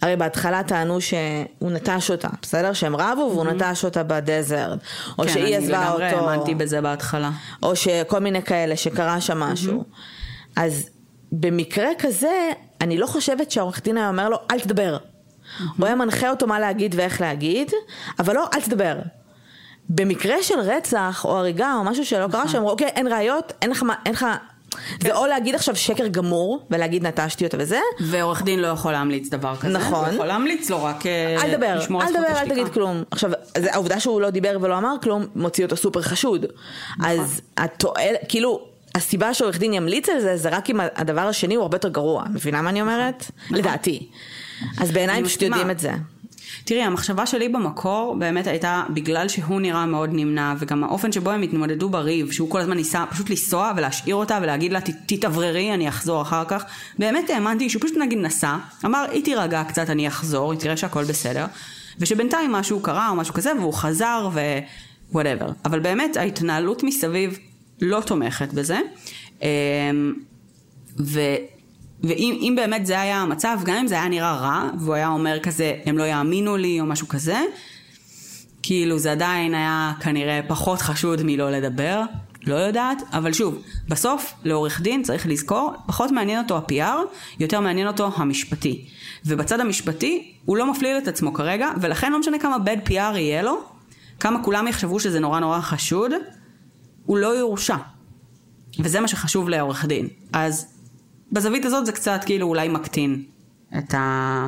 [0.03, 2.72] הרי בהתחלה טענו שהוא נטש אותה, בסדר?
[2.72, 3.55] שהם רבו והוא mm-hmm.
[3.55, 4.78] נטש אותה בדזרט.
[5.18, 5.99] או כן, שהיא עזבה אותו.
[5.99, 7.30] כן, אני לגמרי האמנתי בזה בהתחלה.
[7.62, 9.80] או שכל מיני כאלה, שקרה שם משהו.
[9.80, 10.53] Mm-hmm.
[10.57, 10.88] אז
[11.32, 12.51] במקרה כזה,
[12.83, 14.97] אני לא חושבת שהעורך דין היה אומר לו, אל תדבר.
[15.78, 17.72] הוא היה מנחה אותו מה להגיד ואיך להגיד,
[18.18, 18.97] אבל לא, אל תדבר.
[19.89, 23.85] במקרה של רצח או הריגה או משהו שלא קרה, שאמרו, אוקיי, אין ראיות, אין לך,
[24.07, 24.26] אין לך...
[25.01, 25.14] זה כן.
[25.14, 27.80] או להגיד עכשיו שקר גמור, ולהגיד נטשתי אותה וזה.
[28.01, 29.78] ועורך דין לא יכול להמליץ דבר כזה.
[29.78, 30.05] נכון.
[30.05, 33.03] הוא יכול להמליץ לו רק אה, אל תדבר, אל תדבר, אל תגיד כלום.
[33.11, 33.30] עכשיו,
[33.72, 36.47] העובדה שהוא לא דיבר ולא אמר כלום, מוציא אותו סופר חשוד.
[36.99, 37.11] נכון.
[37.11, 41.62] אז התועל, כאילו, הסיבה שעורך דין ימליץ על זה, זה רק אם הדבר השני הוא
[41.62, 42.24] הרבה יותר גרוע.
[42.34, 43.30] מבינה מה אני אומרת?
[43.45, 43.57] נכון.
[43.59, 44.09] לדעתי.
[44.78, 45.93] אז בעיניי הם פשוט יודעים את זה.
[46.64, 51.43] תראי, המחשבה שלי במקור באמת הייתה בגלל שהוא נראה מאוד נמנע, וגם האופן שבו הם
[51.43, 56.22] התמודדו בריב, שהוא כל הזמן ניסה פשוט לנסוע ולהשאיר אותה ולהגיד לה תתאווררי, אני אחזור
[56.22, 56.64] אחר כך.
[56.99, 61.05] באמת האמנתי שהוא פשוט נגיד נסע, אמר היא תירגע קצת, אני אחזור, היא תראה שהכל
[61.05, 61.47] בסדר,
[61.99, 64.40] ושבינתיים משהו קרה או משהו כזה, והוא חזר ו...
[65.12, 65.51] וואטאבר.
[65.64, 67.38] אבל באמת ההתנהלות מסביב
[67.83, 68.80] לא תומכת בזה.
[69.43, 69.49] אמ,
[71.01, 71.20] ו,
[72.03, 75.74] ואם באמת זה היה המצב, גם אם זה היה נראה רע, והוא היה אומר כזה,
[75.87, 77.41] הם לא יאמינו לי או משהו כזה,
[78.62, 82.03] כאילו זה עדיין היה כנראה פחות חשוד מלא לדבר,
[82.47, 87.87] לא יודעת, אבל שוב, בסוף לעורך דין צריך לזכור, פחות מעניין אותו ה-PR, יותר מעניין
[87.87, 88.85] אותו המשפטי.
[89.26, 93.43] ובצד המשפטי הוא לא מפליל את עצמו כרגע, ולכן לא משנה כמה bad PR יהיה
[93.43, 93.61] לו,
[94.20, 96.12] כמה כולם יחשבו שזה נורא נורא חשוד,
[97.07, 97.76] הוא לא יורשע.
[98.78, 100.09] וזה מה שחשוב לעורך דין.
[100.32, 100.66] אז
[101.32, 103.24] בזווית הזאת זה קצת כאילו אולי מקטין
[103.78, 104.46] את ה...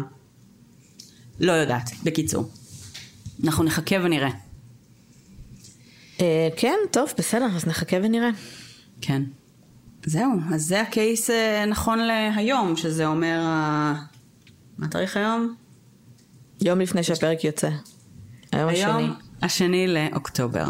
[1.41, 2.51] לא יודעת, בקיצור.
[3.45, 4.31] אנחנו נחכה ונראה.
[6.21, 8.31] אה, כן, טוב, בסדר, אז נחכה ונראה.
[9.01, 9.23] כן.
[10.07, 13.41] זהו, אז זה הקייס אה, נכון להיום, שזה אומר...
[14.79, 15.55] מה התאריך היום?
[16.63, 17.71] יום לפני שהפרק יוצא.
[18.53, 18.85] היום השני.
[18.85, 20.65] היום השני לאוקטובר.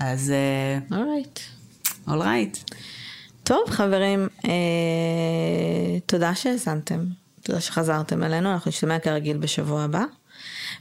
[0.00, 0.32] אז...
[0.92, 1.38] אולרייט.
[1.38, 2.58] אה, אולרייט.
[3.42, 4.50] טוב, חברים, אה,
[6.06, 7.04] תודה שהאזנתם.
[7.42, 10.04] תודה שחזרתם אלינו, אנחנו נשתמע כרגיל בשבוע הבא.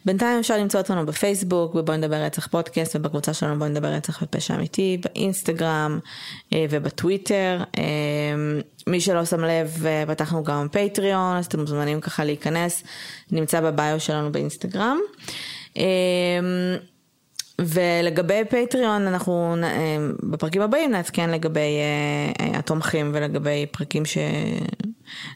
[0.05, 4.55] בינתיים אפשר למצוא אותנו בפייסבוק, בבוא נדבר רצח פודקאסט, ובקבוצה שלנו בוא נדבר רצח ופשע
[4.55, 5.99] אמיתי, באינסטגרם
[6.53, 7.63] אה, ובטוויטר.
[7.78, 7.84] אה,
[8.88, 12.84] מי שלא שם לב, אה, פתחנו גם פטריון, אז אתם מוזמנים ככה להיכנס,
[13.32, 14.97] נמצא בביו שלנו באינסטגרם.
[17.66, 19.55] ולגבי פטריון אנחנו
[20.24, 21.70] בפרקים הבאים נעדכן לגבי
[22.39, 24.18] התומכים ולגבי פרקים ש...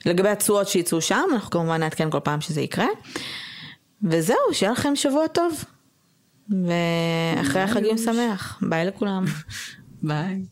[0.06, 2.88] לגבי התשואות שיצאו שם, אנחנו כמובן נעדכן כל פעם שזה יקרה.
[4.04, 5.64] וזהו, שיהיה לכם שבוע טוב.
[6.50, 8.60] ואחרי החגים שמח.
[8.62, 9.26] ביי לכולם.
[10.04, 10.46] ביי.